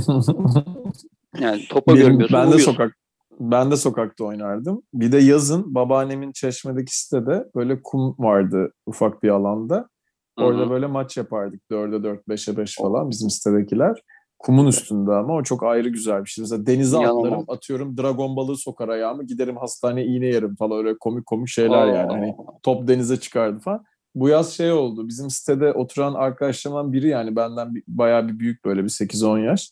[1.41, 2.37] Yani topa Benim- görmüyorsun.
[2.37, 2.73] ben de uyuyorsun.
[2.73, 2.97] sokak
[3.41, 4.83] ben de sokakta oynardım.
[4.95, 9.89] Bir de yazın babaannemin çeşmedeki sitede böyle kum vardı ufak bir alanda.
[10.37, 10.71] Orada hı.
[10.71, 11.63] böyle maç yapardık.
[11.71, 14.03] 4'e 4, 5'e 5 falan bizim sitedekiler.
[14.39, 16.43] Kumun üstünde ama o çok ayrı güzel bir şey.
[16.43, 21.27] Mesela denize atlarım, atıyorum dragon balığı sokar ayağımı, giderim hastaneye iğne yerim falan öyle komik
[21.27, 22.13] komik şeyler yani.
[22.13, 23.85] Hani Aa, top denize çıkardı falan.
[24.15, 25.09] Bu yaz şey oldu.
[25.09, 29.71] Bizim sitede oturan arkadaşlarımdan biri yani benden bir, bayağı bir büyük böyle bir 8-10 yaş.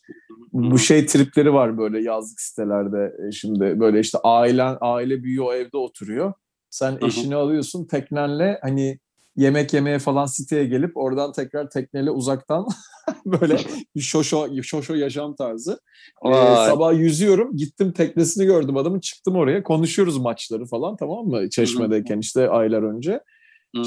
[0.53, 5.77] Bu şey tripleri var böyle yazlık sitelerde e, şimdi böyle işte ailen aile büyüyor evde
[5.77, 6.33] oturuyor.
[6.69, 8.99] Sen eşini alıyorsun teknenle hani
[9.37, 12.65] yemek yemeye falan siteye gelip oradan tekrar tekneyle uzaktan
[13.25, 13.57] böyle
[13.95, 15.79] bir şoşo şoşo yaşam tarzı.
[16.25, 22.19] Ee, sabah yüzüyorum gittim teknesini gördüm adamın çıktım oraya konuşuyoruz maçları falan tamam mı çeşmedeyken
[22.19, 23.19] işte aylar önce.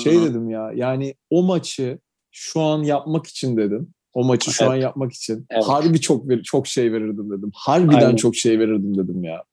[0.02, 1.98] Şey dedim ya yani o maçı
[2.30, 3.94] şu an yapmak için dedim.
[4.12, 4.82] O maçı şu an Evet.
[4.82, 5.64] yapmak için Evet.
[5.64, 7.50] harbi çok çok şey verirdim dedim.
[7.54, 8.16] Harbiden Aynen.
[8.16, 9.44] çok şey verirdim dedim ya.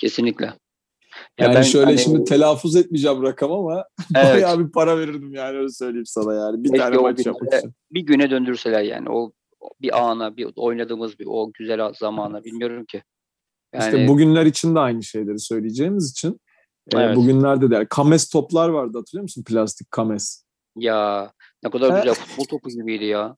[0.00, 0.54] Kesinlikle.
[1.38, 3.84] Ya Yani ben şöyle hani- şimdi telaffuz etmeyeceğim rakam ama
[4.16, 4.34] Evet.
[4.34, 6.64] bayağı bir para verirdim yani öyle söyleyeyim sana yani.
[6.64, 7.72] Bir Keşke tane maç yapmak için.
[7.90, 9.32] bir güne döndürseler yani o
[9.82, 13.02] bir ana bir oynadığımız bir o güzel zamana bilmiyorum ki.
[13.74, 16.40] Yani İşte bugünler için de aynı şeyleri söyleyeceğimiz için
[16.94, 17.16] e, Evet.
[17.16, 19.44] bugünlerde de kames toplar vardı hatırlıyor musun?
[19.46, 20.44] Plastik kames.
[20.76, 21.32] ya
[21.64, 23.36] ne kadar güzel futbol topu gibiydi ya.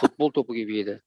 [0.00, 1.02] Futbol topu gibiydi.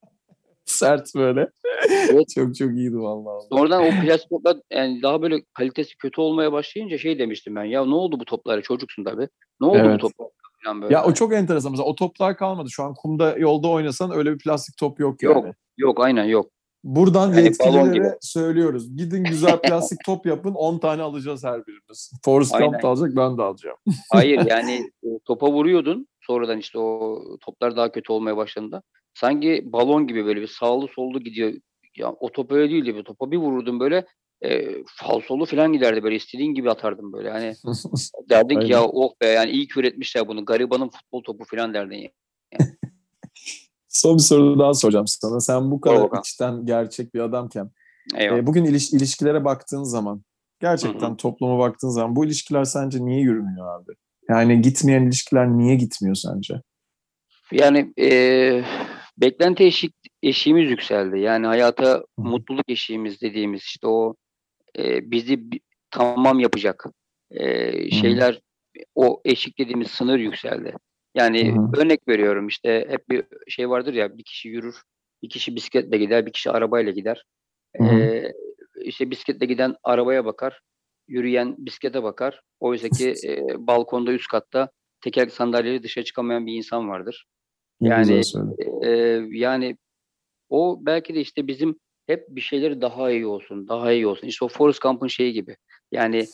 [0.65, 1.49] Sert böyle.
[1.89, 2.29] Evet.
[2.35, 3.47] çok çok iyiydi vallahi.
[3.49, 7.63] Sonradan o plastik toplar yani daha böyle kalitesi kötü olmaya başlayınca şey demiştim ben.
[7.63, 8.61] Ya ne oldu bu toplara?
[8.61, 9.27] Çocuksun tabii.
[9.61, 9.95] Ne oldu Evet.
[9.95, 10.29] bu toplara?
[10.63, 10.93] Falan böyle.
[10.93, 11.71] Ya o çok enteresan.
[11.71, 12.69] Mesela o toplar kalmadı.
[12.69, 15.33] Şu an kumda yolda oynasan öyle bir plastik top yok yani.
[15.33, 15.55] Yok.
[15.77, 16.49] Yok aynen yok.
[16.83, 18.97] Buradan Yani yetkililere söylüyoruz.
[18.97, 20.53] Gidin güzel plastik top yapın.
[20.53, 22.11] 10 tane alacağız her birimiz.
[22.25, 22.57] Forrest.
[22.57, 23.77] Gump da alacak ben de alacağım.
[24.11, 26.07] Hayır yani e, topa vuruyordun.
[26.21, 28.81] Sonradan işte o toplar daha kötü olmaya başladığında.
[29.13, 31.53] Sanki balon gibi böyle bir sağlı sollu gidiyor.
[31.95, 32.95] Ya o top öyle değildi.
[32.95, 34.05] Bir topa bir vururdun böyle
[34.41, 37.29] e, falsolu falan giderdi böyle istediğin gibi atardım böyle.
[37.31, 37.53] Hani
[38.29, 40.45] derdin ki ya oh be yani iyi ki üretmişler bunu.
[40.45, 42.09] Garibanın futbol topu falan derdin ya.
[43.87, 45.39] Son bir soru daha soracağım sana.
[45.39, 46.21] Sen bu kadar bakalım.
[46.21, 47.71] içten gerçek bir adamken
[48.15, 48.39] Eyvallah.
[48.39, 50.23] e, bugün iliş- ilişkilere baktığın zaman
[50.59, 51.17] gerçekten Hı hı.
[51.17, 53.91] topluma baktığın zaman bu ilişkiler sence niye yürümüyor abi?
[54.29, 56.61] Yani gitmeyen ilişkiler niye gitmiyor sence?
[57.51, 58.63] Yani e,
[59.17, 61.19] beklenti eşik, eşiğimiz yükseldi.
[61.19, 64.15] Yani hayata mutluluk eşiğimiz dediğimiz işte o
[64.77, 65.59] e, bizi bi-
[65.91, 66.85] tamam yapacak
[67.31, 68.41] e, şeyler
[68.95, 70.73] o eşik dediğimiz sınır yükseldi.
[71.15, 74.75] Yani Hı örnek veriyorum işte hep bir şey vardır ya bir kişi yürür,
[75.23, 77.23] bir kişi bisikletle gider, bir kişi arabayla gider.
[77.77, 77.83] Hı.
[77.83, 78.33] E,
[78.81, 80.61] işte bisikletle giden arabaya bakar,
[81.07, 82.41] yürüyen bisiklete bakar.
[82.59, 84.69] Oysa ki e, balkonda üst katta
[85.01, 87.25] tekerlekli sandalyeyle dışarı çıkamayan bir insan vardır.
[87.81, 88.21] Yani-.
[88.83, 88.89] Ee,
[89.31, 89.77] yani
[90.49, 94.27] o belki de işte bizim hep bir şeyleri daha iyi olsun, daha iyi olsun.
[94.27, 95.57] İşte o Forrest Gump'ın şeyi gibi.
[95.91, 96.25] Yani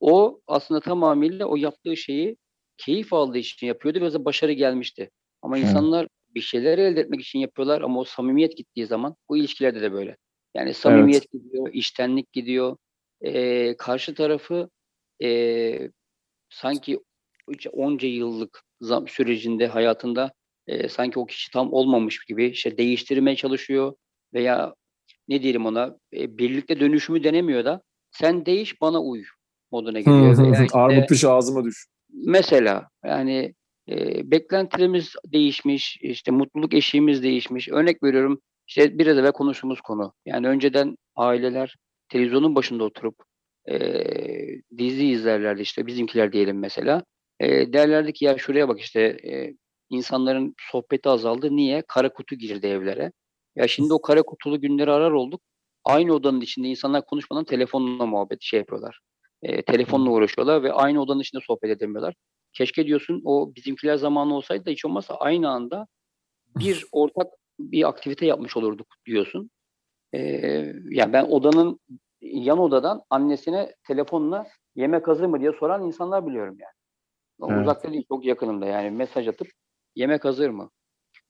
[0.00, 2.36] o aslında tamamıyla o yaptığı şeyi
[2.76, 5.10] keyif aldığı için yapıyordu ve başarı gelmişti.
[5.42, 5.68] Ama Evet.
[5.68, 9.92] insanlar bir şeyler elde etmek için yapıyorlar ama o samimiyet gittiği zaman bu ilişkilerde de
[9.92, 10.16] böyle.
[10.54, 12.76] Yani samimiyet gidiyor, iştenlik gidiyor.
[13.24, 14.70] Ee, karşı tarafı
[15.22, 15.90] ee,
[16.50, 17.00] sanki
[17.72, 20.32] onca yıllık zam- sürecinde hayatında
[20.66, 23.94] e, sanki o kişi tam olmamış gibi işte değiştirmeye çalışıyor
[24.34, 24.74] veya
[25.28, 29.24] ne diyelim ona e, birlikte dönüşümü denemiyor da sen değiş bana uy
[29.72, 30.38] moduna giriyor.
[30.38, 31.86] veya işte Armut piş ağzıma düş.
[32.12, 33.54] mesela yani
[33.88, 37.68] e, beklentilerimiz değişmiş, işte mutluluk eşiğimiz değişmiş.
[37.68, 40.12] Örnek veriyorum işte biraz evvel konuştuğumuz konu.
[40.26, 41.76] Yani önceden aileler
[42.08, 43.14] televizyonun başında oturup
[43.70, 43.76] e,
[44.78, 47.04] dizi izlerlerdi işte bizimkiler diyelim mesela.
[47.40, 49.54] E, derlerdi ki ya şuraya bak işte e,
[49.90, 51.56] insanların sohbeti azaldı.
[51.56, 51.82] Niye?
[51.88, 53.12] Kara kutu girdi evlere.
[53.56, 55.40] Ya şimdi o kara kutulu günleri arar olduk.
[55.84, 59.00] Aynı odanın içinde insanlar konuşmadan telefonla muhabbet şey yapıyorlar.
[59.42, 62.14] E, telefonla uğraşıyorlar ve aynı odanın içinde sohbet edemiyorlar.
[62.52, 65.86] Keşke diyorsun o bizimkiler zamanı olsaydı da hiç olmazsa aynı anda
[66.56, 67.26] bir ortak
[67.58, 69.50] bir aktivite yapmış olurduk diyorsun.
[70.14, 70.20] E,
[70.90, 71.80] yani ben odanın
[72.20, 77.52] yan odadan annesine telefonla yemek hazır mı diye soran insanlar biliyorum yani.
[77.52, 77.62] Evet.
[77.62, 79.48] Uzakta değil çok yakınımda yani mesaj atıp
[79.96, 80.70] yemek hazır mı?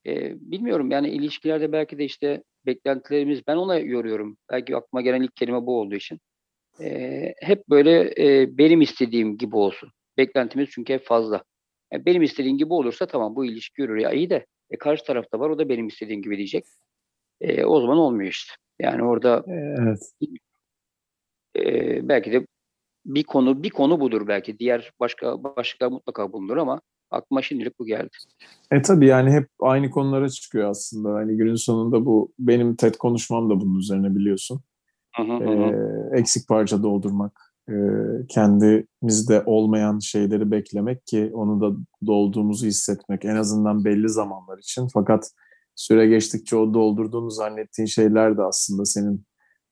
[0.06, 4.36] Ee, bilmiyorum yani ilişkilerde belki de işte beklentilerimiz ben ona yoruyorum.
[4.52, 6.20] Belki aklıma gelen ilk kelime bu olduğu için.
[6.80, 9.90] Ee, hep böyle e, benim istediğim gibi olsun.
[10.16, 11.42] Beklentimiz çünkü hep fazla.
[11.92, 15.40] Yani benim istediğim gibi olursa tamam bu ilişki yürür ya iyi de e, karşı tarafta
[15.40, 16.64] var o da benim istediğim gibi diyecek.
[17.40, 18.52] E, o zaman olmuyor işte.
[18.78, 20.12] Yani orada Evet.
[21.56, 22.46] e, belki de
[23.06, 24.58] bir konu bir konu budur belki.
[24.58, 26.80] Diğer başka başlıklar mutlaka bulunur ama
[27.10, 28.10] aklıma şimdilik bu geldi.
[28.70, 31.14] E tabii yani hep aynı konulara çıkıyor aslında.
[31.14, 34.60] Hani günün sonunda bu benim TED konuşmam da bunun üzerine biliyorsun.
[35.16, 35.44] Hı hı hı.
[35.44, 37.74] Ee, eksik parça doldurmak, e,
[38.28, 41.76] kendimizde olmayan şeyleri beklemek ki onu da
[42.06, 44.88] dolduğumuzu hissetmek en azından belli zamanlar için.
[44.94, 45.30] Fakat
[45.74, 49.26] süre geçtikçe o doldurduğunu zannettiğin şeyler de aslında senin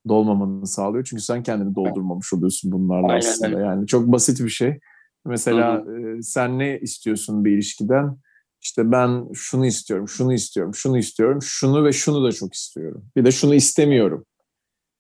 [0.09, 1.05] dolmamanı sağlıyor.
[1.05, 3.61] Çünkü sen kendini doldurmamış oluyorsun bunlarla Aynen aslında.
[3.61, 4.79] Yani çok basit bir şey.
[5.27, 8.17] Mesela e, sen ne istiyorsun bir ilişkiden?
[8.61, 13.05] İşte ben şunu istiyorum, şunu istiyorum, şunu istiyorum, şunu ve şunu da çok istiyorum.
[13.17, 14.25] Bir de şunu istemiyorum.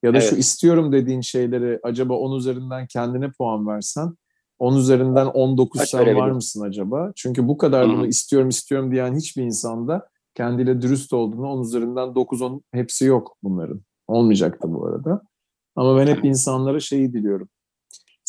[0.02, 0.38] Ya da şu Evet.
[0.38, 4.14] istiyorum dediğin şeyleri acaba 10 üzerinden kendine puan versen
[4.58, 7.12] 10 üzerinden 19 Kaç sen var mısın acaba?
[7.16, 12.62] Çünkü bu kadar bunu istiyorum istiyorum diyen hiçbir insanda kendiyle dürüst olduğunu 10 üzerinden 9-10
[12.72, 13.80] hepsi yok bunların.
[14.08, 15.22] Olmayacak da bu arada.
[15.76, 17.48] Ama ben hep insanlara şeyi diliyorum.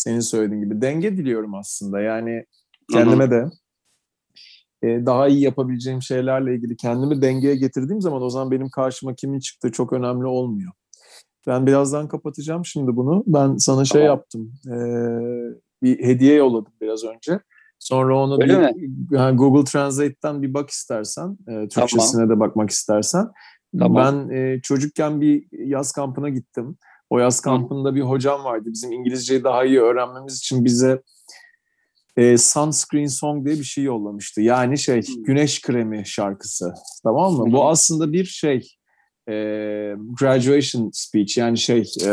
[0.06, 2.02] Senin söylediğin gibi denge diliyorum aslında.
[2.02, 2.46] Yani
[2.92, 3.46] kendime de
[4.84, 9.40] e, daha iyi yapabileceğim şeylerle ilgili kendimi dengeye getirdiğim zaman o zaman benim karşıma kimin
[9.40, 10.72] çıktığı çok önemli olmuyor.
[11.48, 13.24] Ben birazdan kapatacağım şimdi bunu.
[13.28, 14.18] Ben sana şey Tamam.
[14.18, 14.54] yaptım.
[14.68, 14.78] e,
[15.84, 17.40] bir hediye yolladım biraz önce.
[17.80, 23.28] Sonra onu Öyle bir ha, Google Translate'ten bir bak istersen, e, Türkçesine de bakmak istersen.
[23.80, 24.28] Tamam.
[24.30, 26.78] Ben e, çocukken bir yaz kampına gittim.
[27.10, 28.70] O yaz kampında bir hocam vardı.
[28.74, 31.02] Bizim İngilizceyi daha iyi öğrenmemiz için bize
[32.18, 34.42] e, sunscreen song diye bir şey yollamıştı.
[34.42, 36.74] Yani şey güneş kremi şarkısı.
[37.04, 37.52] Tamam mı?
[37.52, 38.56] Bu aslında bir şey
[39.30, 39.34] e,
[40.20, 42.12] graduation speech yani şey e,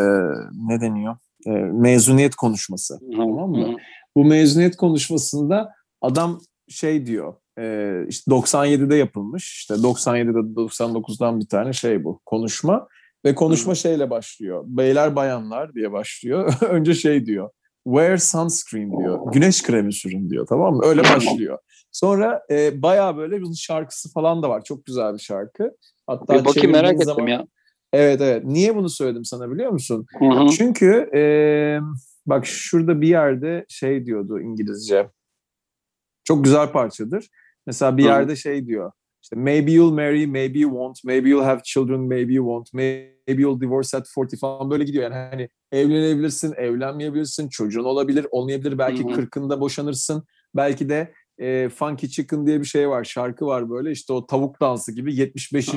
[0.53, 1.17] ne deniyor?
[1.47, 2.99] E, mezuniyet konuşması.
[3.17, 3.77] Tamam mı?
[4.17, 11.73] Bu mezuniyet konuşmasında adam şey diyor e, işte 97'de yapılmış işte 97'de 99'dan bir tane
[11.73, 12.89] şey bu konuşma
[13.25, 14.65] ve konuşma şeyle başlıyor.
[14.67, 16.55] Beyler bayanlar diye başlıyor.
[16.69, 17.51] Önce şey diyor.
[17.85, 19.33] Wear sunscreen diyor.
[19.33, 20.83] Güneş kremi sürün diyor tamam mı?
[20.85, 21.59] Öyle başlıyor.
[21.93, 24.65] Sonra e, bayağı böyle bunun şarkısı falan da var.
[24.65, 25.71] Çok güzel bir şarkı.
[26.07, 27.47] Hatta Bir bakayım merak çevirdiğin ettim zaman- ya.
[27.93, 28.45] Evet evet.
[28.45, 30.07] Niye bunu söyledim sana biliyor musun?
[30.19, 30.49] Hı hı.
[30.49, 31.23] Çünkü e,
[32.27, 35.11] bak şurada bir yerde şey diyordu İngilizce.
[36.25, 37.29] Çok güzel parçadır.
[37.67, 38.93] Mesela bir yerde şey diyor.
[39.23, 43.43] İşte maybe you'll marry, maybe you won't, maybe you'll have children, maybe you won't, maybe
[43.43, 45.05] you'll divorce at 40 falan böyle gidiyor.
[45.05, 48.79] Yani hani evlenebilirsin, evlenmeyebilirsin, çocuğun olabilir, olmayabilir.
[48.79, 49.21] Belki Hı hı.
[49.21, 50.25] 40'ında boşanırsın.
[50.57, 53.91] Belki de e, Funky Chicken diye bir şey var, şarkı var böyle.
[53.91, 55.75] İşte o tavuk dansı gibi 75.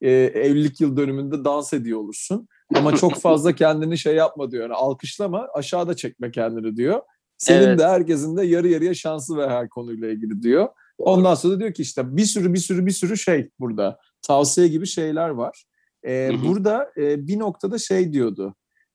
[0.00, 2.48] e, evlilik yıl dönümünde dans ediyor olursun.
[2.74, 4.62] Ama çok fazla kendini şey yapma diyor.
[4.62, 7.02] Yani alkışlama, aşağıda çekme kendini diyor.
[7.38, 7.78] Senin Evet.
[7.78, 10.68] de herkesin de yarı yarıya şansı ve her konuyla ilgili diyor.
[10.98, 13.98] Ondan sonra diyor ki işte bir sürü bir sürü bir sürü şey burada.
[14.22, 15.64] Tavsiye gibi şeyler var.
[16.02, 16.48] Ee, Hı hı.
[16.48, 18.54] burada e, bir noktada şey diyordu.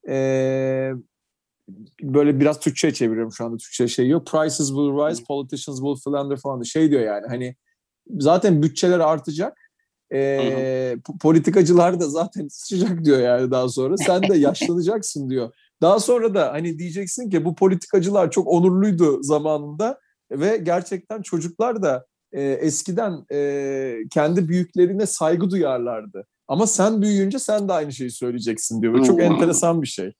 [0.09, 0.91] Ee,
[2.01, 4.27] böyle biraz Türkçe çeviriyorum şu anda Türkçe şey yok.
[4.27, 6.61] Prices will rise, politicians will philander falan.
[6.61, 7.55] Şey diyor yani hani
[8.19, 9.57] zaten bütçeler artacak.
[10.11, 13.97] Po- politikacılar da zaten sıçacak diyor yani daha sonra.
[13.97, 15.53] Sen de yaşlanacaksın diyor.
[15.81, 19.99] Daha sonra da hani diyeceksin ki bu politikacılar çok onurluydu zamanında
[20.31, 26.27] ve gerçekten çocuklar da e, eskiden e, kendi büyüklerine saygı duyarlardı.
[26.47, 28.93] Ama sen büyüyünce sen de aynı şeyi söyleyeceksin diyor.
[28.93, 29.25] Ve çok Hmm.
[29.25, 30.11] enteresan bir şey.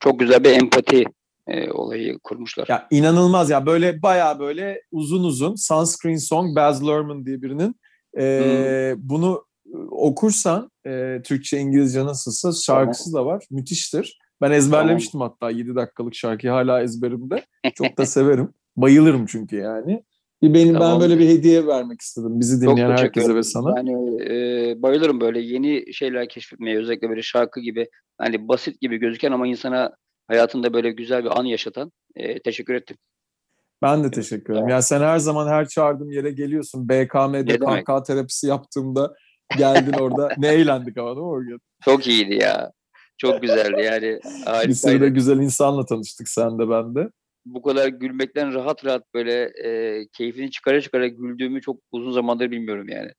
[0.00, 1.04] Çok güzel bir empati
[1.48, 2.66] e, olayı kurmuşlar.
[2.68, 7.74] Ya inanılmaz ya böyle bayağı böyle uzun uzun Sunscreen Song Baz Luhrmann diye birinin
[8.18, 13.44] e, bunu e, okursan e, Türkçe İngilizce nasılsa şarkısı da var.
[13.50, 14.18] Müthiştir.
[14.40, 17.44] Ben ezberlemiştim hatta 7 dakikalık şarkıyı hala ezberimde.
[17.74, 18.48] Çok da severim.
[18.76, 20.04] Bayılırım çünkü yani.
[20.42, 21.00] Bir benim ben Tamam.
[21.00, 23.38] böyle bir hediye vermek istedim bizi Çok dinleyen teşekkür herkese ederim.
[23.38, 23.74] ve sana.
[23.76, 26.78] Yani e, bayılırım böyle yeni şeyler keşfetmeye.
[26.78, 29.96] Özellikle böyle şarkı gibi hani basit gibi gözüken ama insana
[30.28, 31.92] hayatında böyle güzel bir an yaşatan.
[32.16, 32.96] E, teşekkür ettim.
[33.82, 34.68] Ben de teşekkür ederim.
[34.68, 36.88] Ya sen her zaman her çağırdığım yere geliyorsun.
[36.88, 37.58] BKM'de?
[37.58, 39.14] KK terapisi yaptığımda
[39.58, 40.28] geldin orada.
[40.38, 41.58] ne eğlendik ama değil mi o gün?
[41.84, 42.72] Çok iyiydi ya.
[43.18, 44.20] Çok güzeldi yani.
[44.68, 47.10] Bir sürü de güzel insanla tanıştık sen de ben de.
[47.46, 52.88] Bu kadar gülmekten rahat rahat böyle e, keyfini çıkara çıkara güldüğümü çok uzun zamandır bilmiyorum
[52.88, 53.10] yani.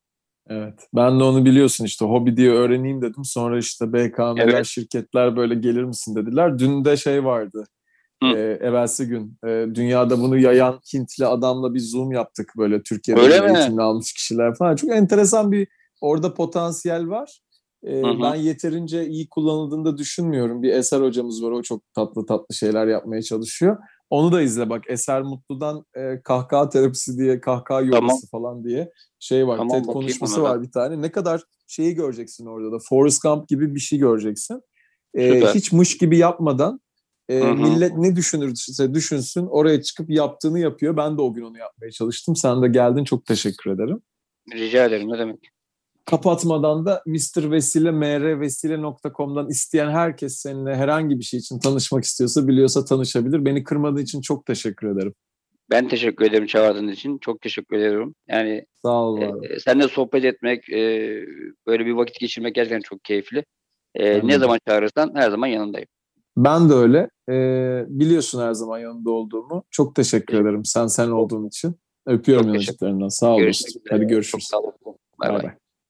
[0.47, 0.87] Evet.
[0.95, 3.25] Ben de onu biliyorsun işte hobi diye öğreneyim dedim.
[3.25, 4.65] Sonra işte BKM'ler, Evet.
[4.65, 6.59] şirketler böyle gelir misin dediler.
[6.59, 7.65] Dün de şey vardı.
[8.23, 8.27] Hı.
[8.37, 9.37] E, evvelsi gün.
[9.47, 13.47] e, dünyada bunu yayan Hintli adamla bir Zoom yaptık böyle Türkiye'de Öyle mi?
[13.57, 14.75] eğitimini almış kişiler falan.
[14.75, 15.67] Çok enteresan bir
[16.01, 17.39] orada potansiyel var.
[17.83, 18.21] E, Hı hı.
[18.21, 20.63] ben yeterince iyi kullanıldığını da düşünmüyorum.
[20.63, 21.51] Bir Eser hocamız var.
[21.51, 23.77] O çok tatlı tatlı şeyler yapmaya çalışıyor.
[24.09, 24.83] Onu da izle bak.
[24.87, 28.19] Eser Mutlu'dan e, kahkaha terapisi diye, kahkaha yogası Tamam.
[28.31, 29.57] falan diye şey var.
[29.57, 31.01] Tamam, TED konuşması var bir tane.
[31.01, 32.77] Ne kadar şeyi göreceksin orada da.
[32.89, 34.61] Forrest Gump gibi bir şey göreceksin.
[35.13, 35.53] E, Süper.
[35.53, 36.79] hiç mış gibi yapmadan
[37.29, 40.97] e, millet ne düşünürse düşünsün oraya çıkıp yaptığını yapıyor.
[40.97, 42.35] Ben de o gün onu yapmaya çalıştım.
[42.35, 43.03] Sen de geldin.
[43.03, 44.01] Çok teşekkür ederim.
[44.53, 45.52] Rica ederim ne demek.
[46.05, 47.51] Kapatmadan da Mr.
[47.51, 53.45] Vesile, mrvesile.com'dan isteyen herkes seninle herhangi bir şey için tanışmak istiyorsa, biliyorsa tanışabilir.
[53.45, 55.13] Beni kırmadığın için çok teşekkür ederim.
[55.69, 57.17] Ben teşekkür ederim çağırdığın için.
[57.17, 58.15] Çok teşekkür ediyorum.
[58.27, 59.21] Yani Sağ ol.
[59.21, 60.79] e, seninle sohbet etmek, e,
[61.67, 63.45] böyle bir vakit geçirmek gerçekten çok keyifli.
[63.95, 65.87] E, Ben ne zaman çağırırsan her zaman yanındayım.
[66.37, 67.09] Ben de öyle.
[67.29, 69.63] Ee, biliyorsun her zaman yanında olduğumu.
[69.71, 70.45] Çok teşekkür Evet.
[70.45, 71.75] ederim sen sen olduğun için.
[72.05, 73.07] Öpüyorum Çok yanacıklarından.
[73.07, 73.81] Sağ ol Görüşmek dostum.
[73.81, 73.93] üzere.
[73.95, 74.43] Hadi Çok görüşürüz.
[74.43, 74.79] sağ olasın.
[75.19, 75.43] Bay Bay bay.
[75.43, 75.53] bay.